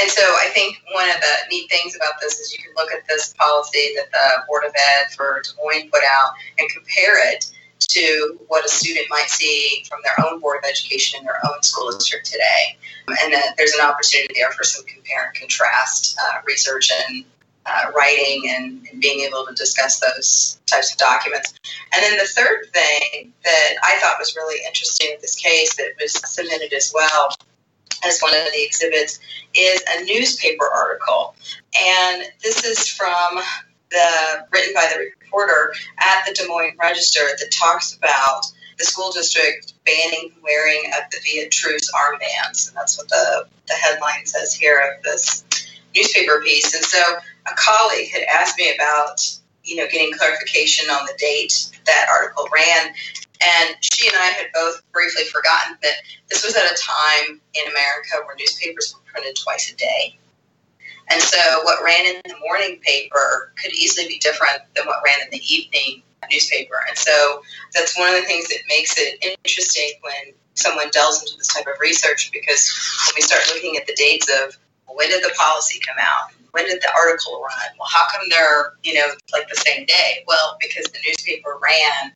And 0.00 0.10
so 0.10 0.22
I 0.22 0.50
think 0.52 0.78
one 0.92 1.08
of 1.08 1.16
the 1.16 1.34
neat 1.50 1.70
things 1.70 1.94
about 1.94 2.14
this 2.20 2.40
is 2.40 2.52
you 2.52 2.58
can 2.58 2.72
look 2.76 2.92
at 2.92 3.06
this 3.08 3.32
policy 3.34 3.94
that 3.96 4.10
the 4.10 4.46
Board 4.48 4.64
of 4.64 4.72
Ed 4.74 5.12
for 5.14 5.40
Des 5.44 5.50
Moines 5.62 5.90
put 5.90 6.02
out 6.02 6.32
and 6.58 6.68
compare 6.70 7.32
it 7.32 7.50
to 7.94 8.38
what 8.48 8.64
a 8.64 8.68
student 8.68 9.06
might 9.08 9.28
see 9.30 9.84
from 9.88 10.00
their 10.02 10.26
own 10.26 10.40
Board 10.40 10.58
of 10.58 10.68
Education 10.68 11.20
in 11.20 11.24
their 11.24 11.40
own 11.46 11.62
school 11.62 11.90
district 11.92 12.26
today. 12.26 12.76
And 13.22 13.32
then 13.32 13.42
there's 13.56 13.72
an 13.72 13.86
opportunity 13.86 14.34
there 14.34 14.50
for 14.52 14.64
some 14.64 14.84
compare 14.86 15.26
and 15.26 15.34
contrast 15.34 16.18
uh, 16.18 16.40
research 16.46 16.90
and 16.90 17.24
uh, 17.66 17.92
writing 17.96 18.42
and, 18.48 18.86
and, 18.90 19.00
being 19.00 19.20
able 19.20 19.46
to 19.46 19.54
discuss 19.54 19.98
those 19.98 20.60
types 20.66 20.92
of 20.92 20.98
documents. 20.98 21.54
And 21.94 22.02
then 22.02 22.18
the 22.18 22.26
third 22.26 22.66
thing 22.74 23.32
that 23.42 23.70
I 23.82 23.98
thought 24.00 24.16
was 24.18 24.36
really 24.36 24.60
interesting 24.66 25.08
with 25.12 25.22
this 25.22 25.34
case 25.34 25.74
that 25.76 25.92
was 25.98 26.12
submitted 26.30 26.74
as 26.74 26.92
well 26.94 27.34
as 28.04 28.20
one 28.20 28.36
of 28.36 28.44
the 28.52 28.64
exhibits 28.64 29.18
is 29.54 29.82
a 29.88 30.04
newspaper 30.04 30.66
article. 30.66 31.34
And 31.78 32.24
this 32.42 32.64
is 32.64 32.86
from 32.86 33.38
the 33.94 34.46
written 34.52 34.74
by 34.74 34.90
the 34.92 34.98
reporter 34.98 35.72
at 35.98 36.26
the 36.26 36.34
Des 36.34 36.46
Moines 36.46 36.76
Register 36.78 37.20
that 37.20 37.50
talks 37.50 37.94
about 37.94 38.42
the 38.78 38.84
school 38.84 39.10
district 39.12 39.74
banning 39.86 40.32
wearing 40.42 40.84
of 40.96 41.10
the 41.10 41.18
Viet 41.22 41.50
Truce 41.50 41.90
armbands. 41.92 42.68
And 42.68 42.76
that's 42.76 42.98
what 42.98 43.08
the, 43.08 43.46
the 43.66 43.74
headline 43.74 44.26
says 44.26 44.54
here 44.54 44.80
of 44.96 45.02
this 45.04 45.44
newspaper 45.94 46.40
piece. 46.42 46.74
And 46.74 46.84
so 46.84 46.98
a 47.46 47.54
colleague 47.56 48.10
had 48.10 48.24
asked 48.24 48.58
me 48.58 48.74
about, 48.74 49.20
you 49.62 49.76
know, 49.76 49.86
getting 49.90 50.12
clarification 50.12 50.90
on 50.90 51.06
the 51.06 51.14
date 51.18 51.70
that 51.86 52.08
article 52.10 52.48
ran. 52.52 52.94
And 53.40 53.76
she 53.80 54.08
and 54.08 54.16
I 54.16 54.26
had 54.26 54.46
both 54.54 54.82
briefly 54.92 55.24
forgotten 55.24 55.76
that 55.82 55.94
this 56.30 56.44
was 56.44 56.56
at 56.56 56.64
a 56.64 56.74
time 56.74 57.40
in 57.54 57.70
America 57.70 58.24
where 58.24 58.36
newspapers 58.38 58.94
were 58.94 59.12
printed 59.12 59.36
twice 59.36 59.70
a 59.70 59.76
day. 59.76 60.18
And 61.08 61.20
so 61.20 61.38
what 61.64 61.82
ran 61.84 62.06
in 62.06 62.20
the 62.24 62.36
morning 62.40 62.80
paper 62.82 63.52
could 63.60 63.72
easily 63.72 64.08
be 64.08 64.18
different 64.18 64.62
than 64.74 64.86
what 64.86 65.02
ran 65.04 65.20
in 65.22 65.30
the 65.30 65.42
evening 65.46 66.02
newspaper. 66.30 66.76
And 66.88 66.96
so 66.96 67.42
that's 67.74 67.98
one 67.98 68.08
of 68.08 68.14
the 68.14 68.26
things 68.26 68.48
that 68.48 68.58
makes 68.68 68.94
it 68.96 69.22
interesting 69.22 69.92
when 70.02 70.34
someone 70.54 70.88
delves 70.92 71.20
into 71.22 71.36
this 71.36 71.48
type 71.48 71.66
of 71.66 71.78
research 71.80 72.30
because 72.32 72.70
when 73.06 73.14
we 73.16 73.22
start 73.22 73.42
looking 73.52 73.76
at 73.76 73.86
the 73.86 73.94
dates 73.94 74.30
of 74.30 74.56
when 74.86 75.08
did 75.08 75.22
the 75.24 75.34
policy 75.36 75.80
come 75.86 75.96
out? 76.00 76.30
When 76.52 76.66
did 76.66 76.80
the 76.80 76.92
article 76.94 77.42
run? 77.42 77.76
Well, 77.78 77.88
how 77.90 78.06
come 78.12 78.28
they're, 78.30 78.74
you 78.84 78.94
know, 78.94 79.06
like 79.32 79.48
the 79.48 79.56
same 79.56 79.84
day? 79.86 80.24
Well, 80.26 80.56
because 80.60 80.86
the 80.86 81.00
newspaper 81.06 81.58
ran 81.60 82.12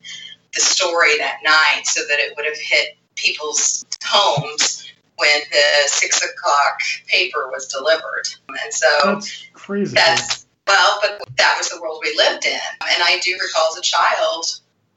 the 0.53 0.61
story 0.61 1.17
that 1.17 1.39
night 1.43 1.85
so 1.85 2.01
that 2.07 2.19
it 2.19 2.33
would 2.37 2.45
have 2.45 2.57
hit 2.57 2.97
people's 3.15 3.85
homes 4.03 4.89
when 5.19 5.39
the 5.51 5.87
six 5.87 6.23
o'clock 6.23 6.79
paper 7.07 7.49
was 7.51 7.67
delivered. 7.67 8.23
And 8.63 8.73
so 8.73 8.87
That's 9.03 9.47
crazy. 9.53 9.93
that's 9.95 10.47
well, 10.67 10.99
but 11.01 11.21
that 11.37 11.55
was 11.57 11.69
the 11.69 11.81
world 11.81 11.99
we 12.03 12.13
lived 12.15 12.45
in. 12.45 12.59
And 12.93 13.03
I 13.03 13.19
do 13.23 13.33
recall 13.33 13.69
as 13.71 13.77
a 13.77 13.81
child, 13.81 14.45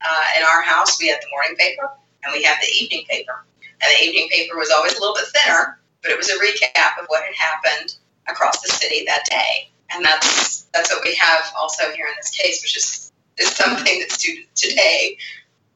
uh, 0.04 0.24
in 0.37 0.42
our 0.44 0.62
house, 0.62 1.00
we 1.00 1.08
had 1.08 1.18
the 1.22 1.28
morning 1.30 1.56
paper 1.56 1.90
and 2.22 2.32
we 2.32 2.42
had 2.42 2.58
the 2.61 2.68
evening 2.70 3.04
paper. 3.08 3.44
And 3.80 3.90
the 3.98 4.04
evening 4.04 4.28
paper 4.30 4.56
was 4.56 4.70
always 4.70 4.96
a 4.96 5.00
little 5.00 5.14
bit 5.14 5.24
thinner, 5.35 5.80
but 6.02 6.12
it 6.12 6.18
was 6.18 6.28
a 6.28 6.38
recap 6.38 7.00
of 7.00 7.06
what 7.08 7.24
had 7.24 7.35
happened 7.35 7.96
across 8.28 8.61
the 8.61 8.68
city 8.68 9.04
that 9.06 9.24
day. 9.28 9.70
And 9.94 10.04
that's 10.04 10.62
that's 10.74 10.92
what 10.92 11.04
we 11.04 11.14
have 11.16 11.44
also 11.58 11.90
here 11.92 12.06
in 12.06 12.12
this 12.18 12.30
case, 12.30 12.62
which 12.62 12.76
is, 12.76 13.12
is 13.38 13.48
something 13.48 13.98
that 14.00 14.11
students 14.12 14.61
today 14.61 15.16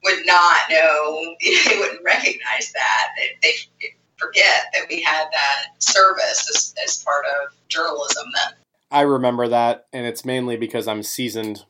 would 0.05 0.25
not 0.27 0.71
know. 0.71 1.35
They 1.67 1.79
wouldn't 1.79 2.05
recognize 2.05 2.73
that. 2.75 3.09
They, 3.17 3.39
they 3.43 3.95
forget 4.19 4.73
that 4.75 4.87
we 4.89 5.03
had 5.03 5.27
that 5.33 5.83
service 5.83 6.49
as, 6.55 6.75
as 6.85 7.03
part 7.03 7.25
of 7.27 7.55
journalism 7.69 8.25
then. 8.35 8.55
I 8.91 9.03
remember 9.03 9.49
that, 9.49 9.87
and 9.93 10.07
it's 10.07 10.25
mainly 10.25 10.57
because 10.57 10.87
I'm 10.89 11.03
seasoned. 11.03 11.65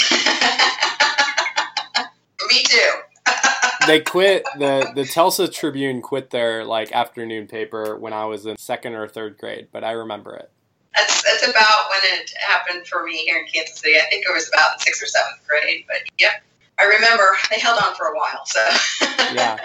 Me 2.48 2.62
too. 2.64 2.90
They 3.86 4.00
quit 4.00 4.44
the 4.58 4.90
the 4.94 5.04
Tulsa 5.04 5.46
Tribune 5.46 6.00
quit 6.00 6.30
their 6.30 6.64
like 6.64 6.90
afternoon 6.92 7.46
paper 7.46 7.98
when 7.98 8.14
I 8.14 8.24
was 8.24 8.46
in 8.46 8.56
second 8.56 8.94
or 8.94 9.06
third 9.06 9.36
grade, 9.36 9.68
but 9.72 9.84
I 9.84 9.90
remember 9.90 10.34
it. 10.36 10.50
That's 10.96 11.22
that's 11.22 11.46
about 11.46 11.90
when 11.90 12.00
it 12.18 12.32
happened 12.38 12.86
for 12.86 13.04
me 13.04 13.18
here 13.18 13.40
in 13.40 13.46
Kansas 13.52 13.78
City. 13.78 13.98
I 13.98 14.08
think 14.08 14.24
it 14.26 14.32
was 14.32 14.48
about 14.54 14.80
sixth 14.80 15.02
or 15.02 15.06
seventh 15.06 15.46
grade, 15.46 15.84
but 15.86 15.98
yep, 16.18 16.42
I 16.78 16.84
remember 16.84 17.36
they 17.50 17.58
held 17.58 17.78
on 17.82 17.94
for 17.94 18.06
a 18.06 18.16
while. 18.16 18.46
So 18.46 18.60
Yeah. 19.34 19.58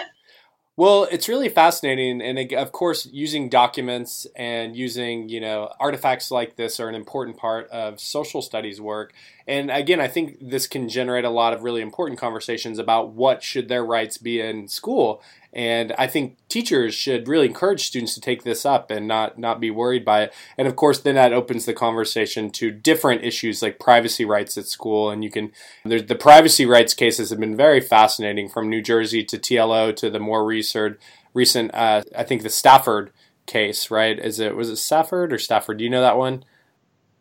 Well, 0.80 1.06
it's 1.10 1.28
really 1.28 1.50
fascinating, 1.50 2.22
and 2.22 2.38
of 2.54 2.72
course, 2.72 3.04
using 3.12 3.50
documents 3.50 4.26
and 4.34 4.74
using 4.74 5.28
you 5.28 5.38
know 5.38 5.70
artifacts 5.78 6.30
like 6.30 6.56
this 6.56 6.80
are 6.80 6.88
an 6.88 6.94
important 6.94 7.36
part 7.36 7.68
of 7.68 8.00
social 8.00 8.40
studies 8.40 8.80
work. 8.80 9.12
And 9.46 9.70
again, 9.70 10.00
I 10.00 10.08
think 10.08 10.38
this 10.40 10.66
can 10.66 10.88
generate 10.88 11.26
a 11.26 11.28
lot 11.28 11.52
of 11.52 11.64
really 11.64 11.82
important 11.82 12.18
conversations 12.18 12.78
about 12.78 13.10
what 13.10 13.42
should 13.42 13.68
their 13.68 13.84
rights 13.84 14.16
be 14.16 14.40
in 14.40 14.68
school. 14.68 15.22
And 15.52 15.92
I 15.98 16.06
think 16.06 16.36
teachers 16.48 16.94
should 16.94 17.26
really 17.26 17.46
encourage 17.46 17.84
students 17.84 18.14
to 18.14 18.20
take 18.20 18.44
this 18.44 18.64
up 18.64 18.90
and 18.90 19.08
not 19.08 19.36
not 19.36 19.58
be 19.58 19.70
worried 19.70 20.04
by 20.04 20.22
it. 20.22 20.34
And 20.56 20.68
of 20.68 20.76
course, 20.76 21.00
then 21.00 21.16
that 21.16 21.32
opens 21.32 21.66
the 21.66 21.74
conversation 21.74 22.50
to 22.50 22.70
different 22.70 23.24
issues 23.24 23.60
like 23.60 23.80
privacy 23.80 24.24
rights 24.24 24.56
at 24.56 24.66
school. 24.66 25.10
And 25.10 25.24
you 25.24 25.30
can 25.30 25.50
the 25.84 26.14
privacy 26.14 26.66
rights 26.66 26.94
cases 26.94 27.30
have 27.30 27.40
been 27.40 27.56
very 27.56 27.80
fascinating 27.80 28.48
from 28.48 28.70
New 28.70 28.80
Jersey 28.80 29.24
to 29.24 29.38
TLO 29.38 29.94
to 29.96 30.08
the 30.08 30.20
more 30.20 30.44
recent 30.44 30.98
recent 31.34 31.74
uh, 31.74 32.02
I 32.16 32.22
think 32.22 32.42
the 32.42 32.50
Stafford 32.50 33.10
case. 33.46 33.90
Right? 33.90 34.18
Is 34.18 34.38
it 34.38 34.54
was 34.54 34.70
it 34.70 34.76
Stafford 34.76 35.32
or 35.32 35.38
Safford? 35.38 35.78
Do 35.78 35.84
you 35.84 35.90
know 35.90 36.02
that 36.02 36.16
one? 36.16 36.44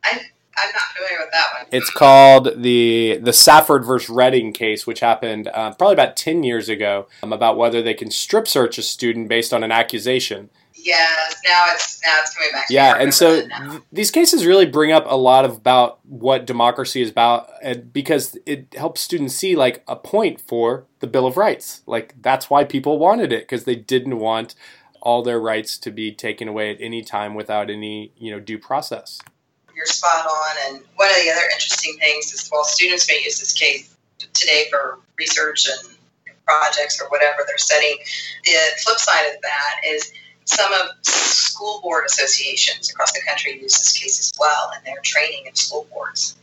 I 0.04 0.22
I'm 0.62 0.72
not 0.74 0.84
familiar 0.96 1.20
with 1.20 1.32
that 1.32 1.46
one. 1.58 1.68
It's 1.72 1.90
called 1.90 2.62
the 2.62 3.20
the 3.22 3.34
Safford 3.34 3.86
versus 3.86 4.10
Redding 4.10 4.54
case, 4.54 4.86
which 4.88 5.00
happened 5.00 5.48
uh, 5.48 5.74
probably 5.74 5.94
about 5.94 6.16
ten 6.16 6.44
years 6.44 6.70
ago, 6.70 7.08
um, 7.24 7.34
about 7.34 7.58
whether 7.58 7.82
they 7.82 7.94
can 7.94 8.12
strip 8.12 8.48
search 8.48 8.78
a 8.78 8.82
student 8.82 9.28
based 9.28 9.54
on 9.54 9.64
an 9.64 9.72
accusation. 9.72 10.50
Yes, 10.86 11.42
now 11.46 11.66
it's 11.74 12.02
now 12.06 12.18
it's 12.22 12.36
coming 12.36 12.52
back. 12.54 12.68
to 12.68 12.74
me. 12.74 12.80
I 12.80 12.88
Yeah, 12.88 13.02
and 13.02 13.14
so 13.14 13.42
th- 13.42 13.82
these 13.92 14.12
cases 14.12 14.46
really 14.46 14.66
bring 14.66 14.92
up 14.92 15.06
a 15.08 15.16
lot 15.16 15.46
of 15.46 15.58
about 15.58 16.00
what 16.06 16.46
democracy 16.46 17.02
is 17.02 17.10
about, 17.10 17.50
and 17.62 17.92
because 17.92 18.38
it 18.46 18.74
helps 18.76 19.02
students 19.02 19.36
see 19.36 19.56
like 19.56 19.84
a 19.88 19.96
point 19.96 20.40
for 20.40 20.86
the 21.00 21.08
Bill 21.08 21.26
of 21.26 21.38
Rights. 21.38 21.82
Like 21.86 22.16
that's 22.22 22.50
why 22.50 22.64
people 22.64 22.98
wanted 22.98 23.34
it 23.34 23.44
because 23.44 23.66
they 23.66 23.76
didn't 23.76 24.20
want 24.20 24.56
all 25.02 25.22
their 25.22 25.40
rights 25.40 25.78
to 25.80 25.92
be 25.92 26.14
taken 26.14 26.48
away 26.48 26.72
at 26.72 26.78
any 26.80 27.02
time 27.02 27.34
without 27.34 27.70
any 27.70 28.14
you 28.18 28.32
know 28.32 28.40
due 28.40 28.60
process. 28.60 29.20
You're 29.80 29.88
spot 29.88 30.28
on. 30.28 30.56
And 30.68 30.84
one 30.98 31.10
of 31.10 31.16
the 31.24 31.32
other 31.32 31.48
interesting 31.54 31.98
things 32.00 32.34
is 32.34 32.48
while 32.50 32.66
students 32.66 33.08
may 33.08 33.22
use 33.24 33.40
this 33.40 33.54
case 33.54 33.96
today 34.34 34.68
for 34.70 35.00
research 35.18 35.68
and 35.68 35.96
projects 36.46 37.02
or 37.02 37.08
whatever 37.10 37.44
they're 37.48 37.58
studying, 37.58 37.98
the 38.44 38.52
flip 38.84 39.00
side 39.00 39.34
of 39.34 39.42
that 39.42 39.82
is 39.88 40.12
some 40.44 40.74
of 40.74 40.90
school 41.04 41.80
board 41.82 42.04
associations 42.06 42.92
across 42.92 43.14
the 43.14 43.22
country 43.26 43.60
use 43.62 43.74
this 43.74 43.98
case 43.98 44.20
as 44.20 44.34
well 44.38 44.72
in 44.78 44.84
their 44.84 45.00
training 45.02 45.48
of 45.48 45.56
school 45.56 45.88
boards. 45.92 46.36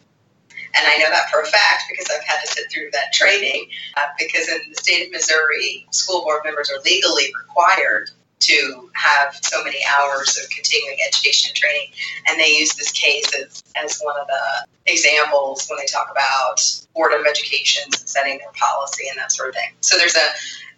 And 0.49 0.87
I 0.87 0.96
know 0.99 1.11
that 1.11 1.29
for 1.31 1.40
a 1.40 1.46
fact 1.46 1.85
because 1.90 2.07
I've 2.11 2.25
had 2.25 2.40
to 2.40 2.46
sit 2.46 2.70
through 2.70 2.90
that 2.92 3.12
training. 3.12 3.66
Uh, 3.96 4.07
because 4.18 4.49
in 4.49 4.59
the 4.70 4.77
state 4.77 5.07
of 5.07 5.12
Missouri, 5.12 5.87
school 5.90 6.22
board 6.22 6.42
members 6.44 6.70
are 6.70 6.81
legally 6.85 7.33
required 7.38 8.11
to 8.40 8.90
have 8.94 9.35
so 9.42 9.62
many 9.64 9.79
hours 9.96 10.38
of 10.42 10.49
continuing 10.51 10.96
education 11.07 11.49
and 11.49 11.57
training 11.57 11.88
and 12.29 12.38
they 12.38 12.59
use 12.59 12.75
this 12.75 12.90
case 12.92 13.27
as, 13.35 13.62
as 13.77 13.99
one 14.03 14.14
of 14.20 14.27
the 14.27 14.92
examples 14.92 15.66
when 15.68 15.79
they 15.79 15.87
talk 15.87 16.09
about 16.11 16.61
board 16.94 17.12
of 17.12 17.27
education 17.27 17.90
setting 17.92 18.38
their 18.38 18.53
policy 18.55 19.09
and 19.09 19.18
that 19.18 19.33
sort 19.33 19.49
of 19.49 19.55
thing 19.55 19.70
so 19.81 19.96
there's 19.96 20.16
a 20.16 20.27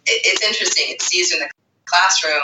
it, 0.05 0.21
it's 0.25 0.43
interesting 0.43 0.85
it's 0.87 1.13
used 1.13 1.33
in 1.33 1.39
the 1.39 1.49
classroom 1.85 2.41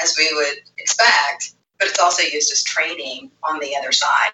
as 0.00 0.14
we 0.16 0.30
would 0.34 0.58
expect 0.78 1.52
but 1.78 1.88
it's 1.88 2.00
also 2.00 2.22
used 2.22 2.50
as 2.50 2.62
training 2.62 3.30
on 3.42 3.58
the 3.60 3.76
other 3.76 3.92
side 3.92 4.32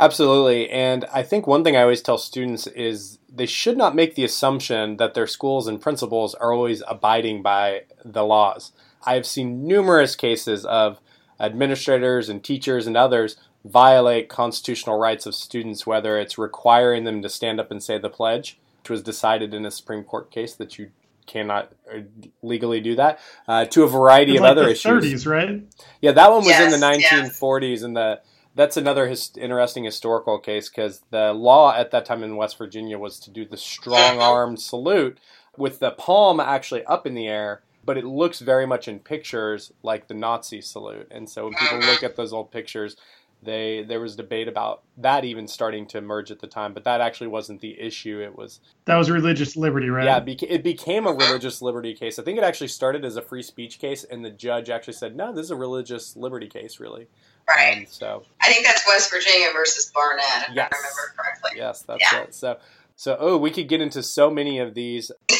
Absolutely. 0.00 0.70
And 0.70 1.04
I 1.12 1.22
think 1.22 1.46
one 1.46 1.62
thing 1.62 1.76
I 1.76 1.82
always 1.82 2.00
tell 2.00 2.16
students 2.16 2.66
is 2.68 3.18
they 3.30 3.44
should 3.44 3.76
not 3.76 3.94
make 3.94 4.14
the 4.14 4.24
assumption 4.24 4.96
that 4.96 5.12
their 5.12 5.26
schools 5.26 5.68
and 5.68 5.78
principals 5.78 6.34
are 6.34 6.54
always 6.54 6.82
abiding 6.88 7.42
by 7.42 7.82
the 8.02 8.24
laws. 8.24 8.72
I 9.04 9.14
have 9.14 9.26
seen 9.26 9.66
numerous 9.66 10.14
cases 10.16 10.64
of 10.64 11.00
administrators 11.38 12.28
and 12.28 12.42
teachers 12.44 12.86
and 12.86 12.96
others 12.96 13.36
violate 13.64 14.28
constitutional 14.28 14.98
rights 14.98 15.26
of 15.26 15.34
students, 15.34 15.86
whether 15.86 16.18
it's 16.18 16.38
requiring 16.38 17.04
them 17.04 17.22
to 17.22 17.28
stand 17.28 17.60
up 17.60 17.70
and 17.70 17.82
say 17.82 17.98
the 17.98 18.10
pledge, 18.10 18.58
which 18.82 18.90
was 18.90 19.02
decided 19.02 19.52
in 19.54 19.64
a 19.64 19.70
Supreme 19.70 20.04
Court 20.04 20.30
case 20.30 20.54
that 20.54 20.78
you 20.78 20.90
cannot 21.26 21.72
uh, 21.94 22.00
legally 22.42 22.80
do 22.80 22.96
that, 22.96 23.20
uh, 23.46 23.64
to 23.66 23.84
a 23.84 23.88
variety 23.88 24.32
It's 24.32 24.40
of 24.40 24.42
like 24.42 24.50
other 24.52 24.64
the 24.64 24.70
issues. 24.72 25.24
30s, 25.24 25.30
right? 25.30 25.62
Yeah, 26.00 26.12
that 26.12 26.30
one 26.30 26.44
was 26.44 26.58
in 26.58 26.70
the 26.70 26.78
Yes, 26.78 27.10
yes. 27.12 27.40
1940s, 27.40 27.84
and 27.84 27.96
the 27.96 28.20
that's 28.54 28.76
another 28.76 29.06
his, 29.06 29.30
interesting 29.36 29.84
historical 29.84 30.38
case 30.38 30.68
because 30.68 31.02
the 31.10 31.32
law 31.32 31.72
at 31.72 31.92
that 31.92 32.04
time 32.04 32.22
in 32.24 32.36
West 32.36 32.58
Virginia 32.58 32.98
was 32.98 33.20
to 33.20 33.30
do 33.30 33.44
the 33.44 33.56
strong 33.56 34.20
arm 34.20 34.56
salute 34.56 35.18
with 35.56 35.78
the 35.78 35.92
palm 35.92 36.40
actually 36.40 36.84
up 36.86 37.06
in 37.06 37.14
the 37.14 37.28
air, 37.28 37.62
but 37.84 37.96
it 37.96 38.04
looks 38.04 38.40
very 38.40 38.66
much 38.66 38.88
in 38.88 38.98
pictures 38.98 39.72
like 39.82 40.08
the 40.08 40.14
Nazi 40.14 40.60
salute. 40.60 41.08
And 41.10 41.28
so 41.28 41.44
when 41.44 41.54
people 41.54 41.78
look 41.80 42.02
at 42.02 42.16
those 42.16 42.32
old 42.32 42.50
pictures, 42.50 42.96
they 43.42 43.82
there 43.82 44.00
was 44.00 44.16
debate 44.16 44.48
about 44.48 44.82
that 44.98 45.24
even 45.24 45.48
starting 45.48 45.86
to 45.86 45.98
emerge 45.98 46.30
at 46.30 46.40
the 46.40 46.46
time, 46.46 46.74
but 46.74 46.84
that 46.84 47.00
actually 47.00 47.28
wasn't 47.28 47.60
the 47.62 47.80
issue. 47.80 48.20
It 48.20 48.36
was 48.36 48.60
That 48.84 48.96
was 48.96 49.10
religious 49.10 49.56
liberty, 49.56 49.88
right? 49.88 50.04
yeah, 50.04 50.18
it, 50.18 50.26
beca- 50.26 50.50
it 50.50 50.62
became 50.62 51.06
a 51.06 51.12
religious 51.12 51.62
liberty 51.62 51.94
case. 51.94 52.18
I 52.18 52.22
think 52.22 52.36
it 52.36 52.44
actually 52.44 52.68
started 52.68 53.02
as 53.02 53.16
a 53.16 53.22
free 53.22 53.42
speech 53.42 53.78
case, 53.78 54.04
and 54.04 54.22
the 54.22 54.30
judge 54.30 54.68
actually 54.68 54.92
said, 54.92 55.16
"No, 55.16 55.32
this 55.32 55.44
is 55.44 55.50
a 55.50 55.56
religious 55.56 56.16
liberty 56.16 56.48
case, 56.48 56.78
really." 56.80 57.08
right 57.48 57.78
Um, 57.78 57.86
so 57.88 58.22
i 58.42 58.52
think 58.52 58.64
that's 58.66 58.86
west 58.86 59.10
virginia 59.10 59.48
versus 59.54 59.90
barnette 59.94 60.50
if 60.50 60.54
Yes. 60.54 60.68
i 60.70 60.76
remember 60.76 61.14
correctly 61.16 61.50
yes, 61.56 61.80
that's 61.82 62.12
Yeah. 62.12 62.20
it. 62.24 62.34
So 62.34 62.58
so 62.96 63.16
oh, 63.18 63.38
we 63.38 63.50
could 63.50 63.66
get 63.68 63.80
into 63.80 64.02
so 64.02 64.30
many 64.30 64.58
of 64.58 64.74
these. 64.74 65.10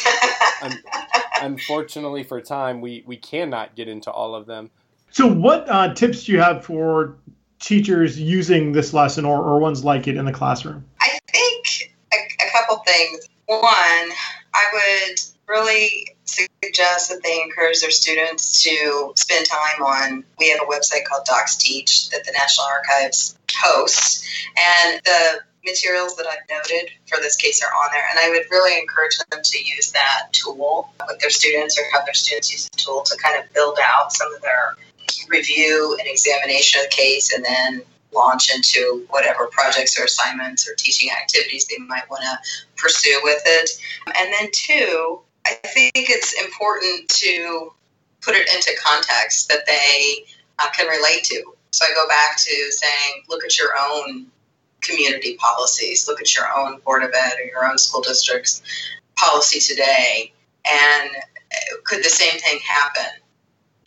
Un- 0.61 0.79
unfortunately, 1.41 2.23
for 2.23 2.41
time, 2.41 2.81
we 2.81 3.03
we 3.05 3.17
cannot 3.17 3.75
get 3.75 3.87
into 3.87 4.11
all 4.11 4.35
of 4.35 4.45
them. 4.45 4.69
So, 5.11 5.27
what 5.27 5.69
uh, 5.69 5.93
tips 5.93 6.25
do 6.25 6.31
you 6.31 6.39
have 6.39 6.63
for 6.63 7.17
teachers 7.59 8.19
using 8.19 8.71
this 8.71 8.93
lesson 8.93 9.25
or, 9.25 9.37
or 9.43 9.59
ones 9.59 9.83
like 9.83 10.07
it 10.07 10.17
in 10.17 10.25
the 10.25 10.31
classroom? 10.31 10.85
I 10.99 11.19
think 11.31 11.93
a, 12.13 12.17
a 12.17 12.51
couple 12.51 12.83
things. 12.85 13.27
One, 13.45 13.61
I 13.61 14.65
would 14.73 15.19
really 15.47 16.07
suggest 16.23 17.09
that 17.09 17.21
they 17.23 17.41
encourage 17.41 17.81
their 17.81 17.91
students 17.91 18.63
to 18.63 19.11
spend 19.15 19.45
time 19.45 19.83
on. 19.83 20.23
We 20.39 20.49
have 20.49 20.61
a 20.61 20.65
website 20.65 21.03
called 21.05 21.25
Docs 21.25 21.57
Teach 21.57 22.09
that 22.09 22.23
the 22.25 22.31
National 22.31 22.67
Archives 22.67 23.37
hosts, 23.51 24.25
and 24.57 25.01
the 25.03 25.39
materials 25.65 26.15
that 26.17 26.25
I've 26.27 26.47
noted 26.49 26.91
for 27.07 27.19
this 27.19 27.35
case 27.35 27.63
are 27.63 27.71
on 27.71 27.89
there. 27.91 28.03
And 28.09 28.19
I 28.19 28.29
would 28.29 28.49
really 28.49 28.77
encourage 28.79 29.17
them 29.29 29.41
to 29.43 29.57
use 29.63 29.91
that 29.91 30.29
tool 30.31 30.89
with 31.07 31.19
their 31.19 31.29
students 31.29 31.77
or 31.77 31.83
have 31.93 32.05
their 32.05 32.13
students 32.13 32.51
use 32.51 32.69
the 32.69 32.77
tool 32.77 33.03
to 33.03 33.17
kind 33.17 33.41
of 33.41 33.51
build 33.53 33.77
out 33.81 34.11
some 34.11 34.33
of 34.33 34.41
their 34.41 34.75
review 35.29 35.97
and 35.99 36.07
examination 36.07 36.81
of 36.81 36.89
the 36.89 36.95
case 36.95 37.33
and 37.33 37.43
then 37.43 37.83
launch 38.13 38.53
into 38.53 39.05
whatever 39.09 39.47
projects 39.47 39.99
or 39.99 40.03
assignments 40.03 40.67
or 40.67 40.75
teaching 40.75 41.09
activities 41.11 41.65
they 41.65 41.77
might 41.77 42.09
want 42.09 42.23
to 42.23 42.37
pursue 42.75 43.19
with 43.23 43.41
it. 43.45 43.69
And 44.17 44.33
then, 44.33 44.49
two, 44.53 45.21
I 45.45 45.53
think 45.53 45.93
it's 45.95 46.33
important 46.41 47.07
to 47.09 47.73
put 48.21 48.35
it 48.35 48.53
into 48.53 48.71
context 48.83 49.47
that 49.47 49.65
they 49.65 50.25
uh, 50.59 50.69
can 50.71 50.87
relate 50.87 51.23
to. 51.25 51.53
So 51.71 51.85
I 51.85 51.93
go 51.95 52.07
back 52.07 52.37
to 52.37 52.71
saying, 52.71 53.23
look 53.29 53.43
at 53.45 53.57
your 53.57 53.71
own 53.79 54.27
community 54.81 55.35
policies, 55.35 56.07
look 56.07 56.19
at 56.19 56.35
your 56.35 56.45
own 56.55 56.79
Board 56.79 57.03
of 57.03 57.11
Ed 57.15 57.33
or 57.39 57.45
your 57.45 57.65
own 57.65 57.77
school 57.77 58.01
district's 58.01 58.61
policy 59.15 59.59
today, 59.59 60.33
and 60.65 61.09
could 61.83 62.03
the 62.03 62.09
same 62.09 62.39
thing 62.39 62.59
happen 62.59 63.21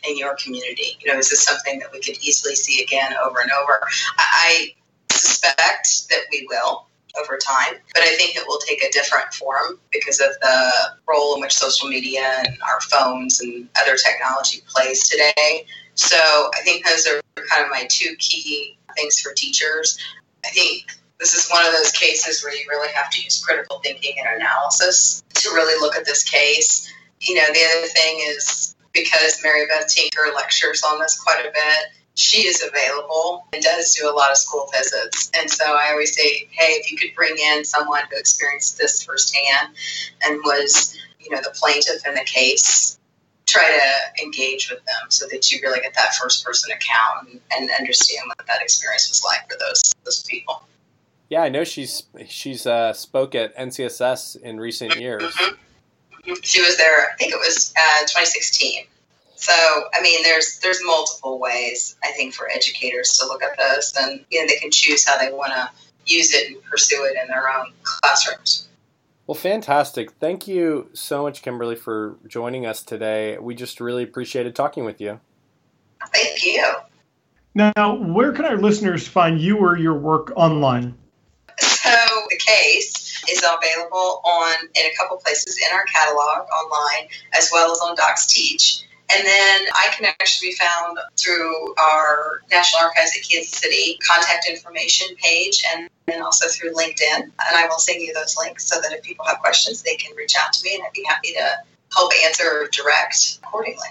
in 0.07 0.17
your 0.17 0.35
community? 0.35 0.97
You 0.99 1.11
know, 1.11 1.19
is 1.19 1.29
this 1.29 1.43
something 1.43 1.79
that 1.79 1.91
we 1.91 1.99
could 1.99 2.17
easily 2.21 2.55
see 2.55 2.83
again 2.83 3.13
over 3.23 3.39
and 3.41 3.51
over? 3.51 3.79
I 4.17 4.73
suspect 5.11 6.09
that 6.09 6.21
we 6.31 6.47
will 6.49 6.87
over 7.19 7.37
time, 7.37 7.75
but 7.93 8.03
I 8.03 8.13
think 8.15 8.35
it 8.35 8.43
will 8.45 8.59
take 8.59 8.83
a 8.83 8.91
different 8.91 9.33
form 9.33 9.79
because 9.91 10.19
of 10.19 10.29
the 10.41 10.71
role 11.07 11.35
in 11.35 11.41
which 11.41 11.53
social 11.53 11.87
media 11.87 12.43
and 12.45 12.57
our 12.61 12.81
phones 12.81 13.39
and 13.39 13.69
other 13.81 13.95
technology 13.95 14.61
plays 14.67 15.07
today. 15.07 15.65
So 15.95 16.17
I 16.17 16.61
think 16.63 16.85
those 16.85 17.07
are 17.07 17.21
kind 17.49 17.63
of 17.63 17.71
my 17.71 17.87
two 17.89 18.15
key 18.19 18.77
things 18.97 19.19
for 19.21 19.33
teachers. 19.33 19.97
I 20.45 20.49
think 20.49 20.85
this 21.19 21.33
is 21.33 21.49
one 21.49 21.65
of 21.65 21.71
those 21.73 21.91
cases 21.91 22.43
where 22.43 22.53
you 22.53 22.65
really 22.69 22.91
have 22.93 23.09
to 23.11 23.21
use 23.21 23.43
critical 23.43 23.79
thinking 23.79 24.15
and 24.19 24.41
analysis 24.41 25.23
to 25.35 25.49
really 25.49 25.79
look 25.81 25.95
at 25.95 26.05
this 26.05 26.23
case. 26.23 26.91
You 27.19 27.35
know, 27.35 27.45
the 27.47 27.65
other 27.77 27.87
thing 27.87 28.19
is 28.27 28.75
because 28.93 29.41
Mary 29.43 29.65
Beth 29.67 29.87
Tinker 29.87 30.31
lectures 30.35 30.83
on 30.83 30.99
this 30.99 31.19
quite 31.19 31.45
a 31.45 31.51
bit. 31.51 31.91
She 32.15 32.47
is 32.47 32.63
available 32.63 33.45
and 33.53 33.61
does 33.61 33.93
do 33.95 34.09
a 34.09 34.13
lot 34.13 34.31
of 34.31 34.37
school 34.37 34.69
visits. 34.73 35.31
And 35.37 35.49
so 35.49 35.65
I 35.65 35.91
always 35.91 36.15
say, 36.15 36.47
hey, 36.51 36.73
if 36.73 36.89
you 36.89 36.97
could 36.97 37.13
bring 37.15 37.35
in 37.37 37.65
someone 37.65 38.03
who 38.09 38.17
experienced 38.17 38.77
this 38.77 39.03
firsthand 39.03 39.75
and 40.23 40.39
was, 40.43 40.97
you 41.19 41.29
know, 41.31 41.41
the 41.41 41.53
plaintiff 41.53 42.05
in 42.05 42.13
the 42.13 42.23
case, 42.25 42.97
try 43.45 43.63
to 43.63 44.23
engage 44.23 44.69
with 44.69 44.83
them 44.85 45.09
so 45.09 45.25
that 45.31 45.51
you 45.51 45.59
really 45.61 45.79
get 45.79 45.93
that 45.93 46.15
first 46.15 46.43
person 46.43 46.71
account 46.71 47.29
and, 47.29 47.39
and 47.51 47.69
understand 47.79 48.23
what 48.27 48.45
that 48.47 48.61
experience 48.61 49.09
was 49.09 49.23
like 49.23 49.49
for 49.49 49.57
those 49.59 49.81
those 50.03 50.23
people. 50.23 50.63
Yeah, 51.29 51.41
I 51.41 51.49
know 51.49 51.63
she's 51.63 52.03
she's 52.27 52.67
uh, 52.67 52.93
spoke 52.93 53.35
at 53.35 53.55
NCSS 53.57 54.41
in 54.41 54.59
recent 54.59 54.97
years. 54.97 55.23
Mm-hmm. 55.23 56.33
She 56.41 56.61
was 56.61 56.77
there, 56.77 57.11
I 57.11 57.15
think 57.17 57.33
it 57.33 57.39
was 57.39 57.71
uh, 57.77 57.99
2016. 58.01 58.85
So, 59.35 59.53
I 59.93 60.01
mean, 60.01 60.23
there's 60.23 60.59
there's 60.59 60.79
multiple 60.83 61.39
ways 61.39 61.95
I 62.03 62.11
think 62.11 62.33
for 62.33 62.49
educators 62.49 63.17
to 63.19 63.27
look 63.27 63.43
at 63.43 63.57
this, 63.57 63.93
and 63.99 64.23
you 64.31 64.41
know 64.41 64.47
they 64.47 64.55
can 64.55 64.71
choose 64.71 65.07
how 65.07 65.17
they 65.17 65.31
want 65.31 65.53
to 65.53 65.69
use 66.05 66.33
it 66.33 66.47
and 66.47 66.63
pursue 66.63 67.03
it 67.05 67.15
in 67.21 67.27
their 67.27 67.49
own 67.49 67.71
classrooms. 67.83 68.67
Well, 69.27 69.35
fantastic! 69.35 70.11
Thank 70.19 70.47
you 70.47 70.89
so 70.93 71.23
much, 71.23 71.41
Kimberly, 71.41 71.75
for 71.75 72.17
joining 72.27 72.65
us 72.65 72.83
today. 72.83 73.37
We 73.39 73.55
just 73.55 73.81
really 73.81 74.03
appreciated 74.03 74.55
talking 74.55 74.85
with 74.85 75.01
you. 75.01 75.19
Thank 76.13 76.43
you. 76.43 76.63
Now, 77.55 77.95
where 77.95 78.33
can 78.33 78.45
our 78.45 78.57
listeners 78.57 79.07
find 79.07 79.39
you 79.39 79.57
or 79.57 79.77
your 79.77 79.95
work 79.95 80.31
online? 80.35 80.95
So 81.57 81.89
the 82.29 82.37
case 82.37 83.23
is 83.29 83.39
available 83.39 84.21
on 84.25 84.55
in 84.75 84.85
a 84.85 84.95
couple 84.97 85.17
places 85.17 85.57
in 85.57 85.75
our 85.75 85.85
catalog 85.85 86.47
online 86.49 87.07
as 87.33 87.49
well 87.51 87.71
as 87.71 87.79
on 87.79 87.95
Docs 87.95 88.27
Teach. 88.27 88.84
And 89.13 89.25
then 89.25 89.67
I 89.73 89.89
can 89.95 90.05
actually 90.05 90.49
be 90.49 90.55
found 90.55 90.97
through 91.17 91.75
our 91.75 92.41
National 92.49 92.83
Archives 92.83 93.11
at 93.15 93.29
Kansas 93.29 93.51
City 93.51 93.99
contact 94.07 94.47
information 94.49 95.15
page 95.21 95.63
and 95.73 95.89
then 96.07 96.21
also 96.21 96.47
through 96.47 96.73
LinkedIn. 96.73 97.21
And 97.21 97.33
I 97.39 97.67
will 97.67 97.79
send 97.79 98.01
you 98.01 98.13
those 98.13 98.35
links 98.37 98.65
so 98.65 98.81
that 98.81 98.91
if 98.91 99.03
people 99.03 99.25
have 99.25 99.39
questions, 99.39 99.83
they 99.83 99.95
can 99.95 100.15
reach 100.15 100.33
out 100.35 100.53
to 100.53 100.63
me 100.63 100.75
and 100.75 100.83
I'd 100.83 100.93
be 100.93 101.05
happy 101.07 101.33
to 101.33 101.57
help 101.93 102.11
answer 102.23 102.63
or 102.63 102.67
direct 102.71 103.39
accordingly 103.43 103.87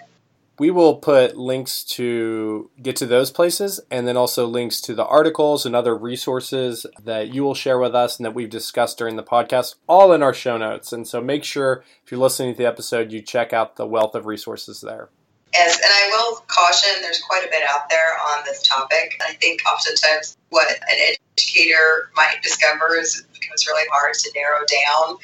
we 0.59 0.71
will 0.71 0.97
put 0.97 1.37
links 1.37 1.83
to 1.83 2.71
get 2.81 2.97
to 2.97 3.07
those 3.07 3.31
places 3.31 3.81
and 3.91 4.07
then 4.07 4.17
also 4.17 4.47
links 4.47 4.81
to 4.83 4.95
the 4.95 5.05
articles 5.05 5.67
and 5.67 5.75
other 5.75 5.97
resources 5.97 6.87
that 7.03 7.35
you 7.35 7.43
will 7.43 7.55
share 7.55 7.79
with 7.79 7.95
us 7.95 8.19
and 8.19 8.25
that 8.25 8.35
we've 8.35 8.51
discussed 8.51 8.99
during 8.99 9.17
the 9.17 9.23
podcast 9.23 9.75
all 9.89 10.13
in 10.13 10.23
our 10.23 10.35
show 10.35 10.57
notes 10.57 10.93
and 10.93 11.07
so 11.07 11.21
make 11.21 11.45
sure 11.45 11.85
if 12.05 12.11
you're 12.11 12.21
listening 12.21 12.53
to 12.53 12.59
the 12.59 12.67
episode 12.67 13.13
you 13.13 13.21
check 13.21 13.53
out 13.53 13.77
the 13.77 13.87
wealth 13.87 14.15
of 14.15 14.27
resources 14.27 14.81
there 14.81 15.09
Yes, 15.55 15.77
and 15.77 15.87
I 15.89 16.09
will 16.11 16.45
caution 16.49 17.01
there's 17.01 17.21
quite 17.21 17.45
a 17.47 17.49
bit 17.49 17.63
out 17.69 17.89
there 17.89 18.19
on 18.33 18.43
this 18.45 18.67
topic. 18.67 19.21
I 19.25 19.35
think 19.35 19.61
oftentimes 19.73 20.37
what 20.49 20.69
an 20.69 21.15
educator 21.37 22.11
might 22.17 22.43
discover 22.43 22.97
is 22.97 23.21
it 23.21 23.41
becomes 23.41 23.65
really 23.69 23.85
hard 23.93 24.15
to 24.15 24.33
narrow 24.35 24.65
down 24.67 25.17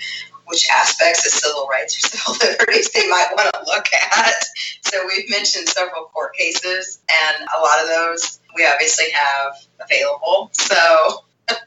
which 0.50 0.68
aspects 0.68 1.24
of 1.24 1.32
civil 1.32 1.66
rights 1.68 1.96
or 1.96 2.08
civil 2.08 2.34
liberties 2.50 2.90
they 2.90 3.08
might 3.08 3.28
want 3.36 3.52
to 3.54 3.64
look 3.66 3.86
at. 3.94 4.34
So 4.82 5.06
we've 5.06 5.28
mentioned 5.30 5.68
several 5.68 6.04
court 6.06 6.34
cases, 6.34 7.00
and 7.08 7.46
a 7.56 7.60
lot 7.60 7.80
of 7.82 7.88
those 7.88 8.40
we 8.54 8.66
obviously 8.66 9.06
have 9.12 9.52
available. 9.80 10.50
So 10.52 11.24
it, 11.48 11.58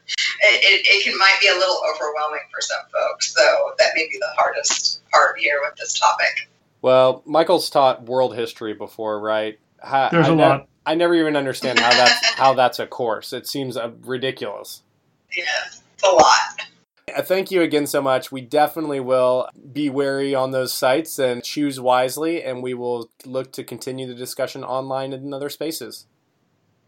it, 0.42 0.86
it 0.86 1.04
can 1.04 1.18
might 1.18 1.36
be 1.40 1.48
a 1.48 1.54
little 1.54 1.80
overwhelming 1.94 2.40
for 2.52 2.60
some 2.60 2.82
folks. 2.92 3.34
So 3.34 3.72
that 3.78 3.92
may 3.94 4.06
be 4.08 4.18
the 4.20 4.32
hardest 4.36 5.02
part 5.10 5.38
here 5.38 5.60
with 5.64 5.76
this 5.76 5.98
topic. 5.98 6.50
Well, 6.82 7.22
Michael's 7.24 7.70
taught 7.70 8.04
world 8.04 8.36
history 8.36 8.74
before, 8.74 9.18
right? 9.18 9.58
How, 9.82 10.10
There's 10.10 10.28
I 10.28 10.32
a 10.32 10.36
ne- 10.36 10.42
lot. 10.42 10.68
I 10.86 10.94
never 10.96 11.14
even 11.14 11.34
understand 11.34 11.78
how 11.78 11.90
that's 11.90 12.26
how 12.34 12.54
that's 12.54 12.78
a 12.78 12.86
course. 12.86 13.32
It 13.32 13.46
seems 13.46 13.76
uh, 13.76 13.90
ridiculous. 14.02 14.82
Yeah, 15.34 15.44
it's 15.66 16.04
a 16.04 16.12
lot. 16.12 16.68
Uh, 17.12 17.22
thank 17.22 17.50
you 17.50 17.62
again 17.62 17.86
so 17.86 18.00
much. 18.00 18.32
We 18.32 18.40
definitely 18.40 19.00
will 19.00 19.48
be 19.72 19.90
wary 19.90 20.34
on 20.34 20.52
those 20.52 20.72
sites 20.72 21.18
and 21.18 21.44
choose 21.44 21.78
wisely, 21.80 22.42
and 22.42 22.62
we 22.62 22.74
will 22.74 23.10
look 23.26 23.52
to 23.52 23.64
continue 23.64 24.06
the 24.06 24.14
discussion 24.14 24.64
online 24.64 25.12
and 25.12 25.24
in 25.24 25.34
other 25.34 25.50
spaces. 25.50 26.06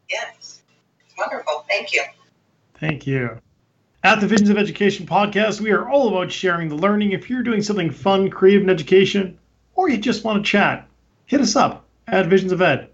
Yes. 0.09 0.63
Wonderful. 1.19 1.65
Thank 1.69 1.93
you. 1.93 2.03
Thank 2.75 3.07
you. 3.07 3.39
At 4.05 4.21
the 4.21 4.27
Visions 4.27 4.51
of 4.51 4.59
Education 4.59 5.07
podcast, 5.07 5.61
we 5.61 5.73
are 5.73 5.89
all 5.89 6.09
about 6.09 6.31
sharing 6.31 6.69
the 6.69 6.77
learning. 6.77 7.13
If 7.13 7.29
you're 7.29 7.43
doing 7.43 7.63
something 7.63 7.91
fun, 7.91 8.31
creative 8.31 8.63
in 8.63 8.71
education, 8.71 9.39
or 9.75 9.89
you 9.89 9.99
just 9.99 10.25
want 10.25 10.45
to 10.45 10.51
chat, 10.51 10.89
hit 11.27 11.41
us 11.41 11.57
up 11.57 11.85
at 12.07 12.27
Visions 12.27 12.53
of 12.53 12.63
Ed. 12.63 12.89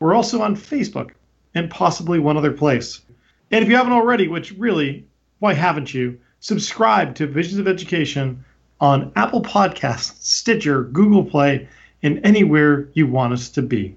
We're 0.00 0.14
also 0.14 0.42
on 0.42 0.56
Facebook 0.56 1.12
and 1.54 1.70
possibly 1.70 2.18
one 2.18 2.36
other 2.36 2.52
place. 2.52 3.00
And 3.50 3.62
if 3.62 3.70
you 3.70 3.76
haven't 3.76 3.92
already, 3.92 4.28
which 4.28 4.52
really, 4.52 5.06
why 5.38 5.54
haven't 5.54 5.94
you? 5.94 6.18
Subscribe 6.40 7.14
to 7.16 7.26
Visions 7.26 7.58
of 7.58 7.68
Education 7.68 8.44
on 8.80 9.12
Apple 9.16 9.42
Podcasts, 9.42 10.22
Stitcher, 10.22 10.84
Google 10.84 11.24
Play, 11.24 11.68
and 12.02 12.20
anywhere 12.24 12.88
you 12.94 13.06
want 13.06 13.32
us 13.32 13.48
to 13.50 13.62
be. 13.62 13.96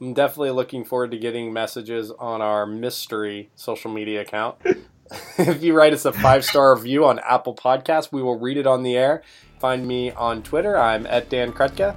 I'm 0.00 0.14
definitely 0.14 0.52
looking 0.52 0.84
forward 0.84 1.10
to 1.10 1.18
getting 1.18 1.52
messages 1.52 2.10
on 2.10 2.40
our 2.40 2.64
mystery 2.64 3.50
social 3.54 3.92
media 3.92 4.22
account. 4.22 4.56
if 5.38 5.62
you 5.62 5.74
write 5.74 5.92
us 5.92 6.06
a 6.06 6.12
five 6.12 6.44
star 6.44 6.74
review 6.74 7.04
on 7.04 7.18
Apple 7.18 7.54
Podcasts, 7.54 8.10
we 8.10 8.22
will 8.22 8.38
read 8.38 8.56
it 8.56 8.66
on 8.66 8.82
the 8.82 8.96
air. 8.96 9.22
Find 9.58 9.86
me 9.86 10.10
on 10.12 10.42
Twitter. 10.42 10.78
I'm 10.78 11.06
at 11.06 11.28
Dan 11.28 11.52
Krutka. 11.52 11.94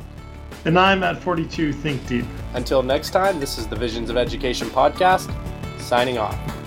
And 0.66 0.78
I'm 0.78 1.04
at 1.04 1.22
42 1.22 1.72
Think 1.74 2.06
Deep. 2.08 2.26
Until 2.54 2.84
next 2.84 3.12
time, 3.12 3.40
this 3.40 3.58
is 3.58 3.68
the 3.68 3.76
Visions 3.76 4.10
of 4.10 4.18
Education 4.18 4.68
podcast, 4.70 5.34
signing 5.80 6.18
off. 6.18 6.63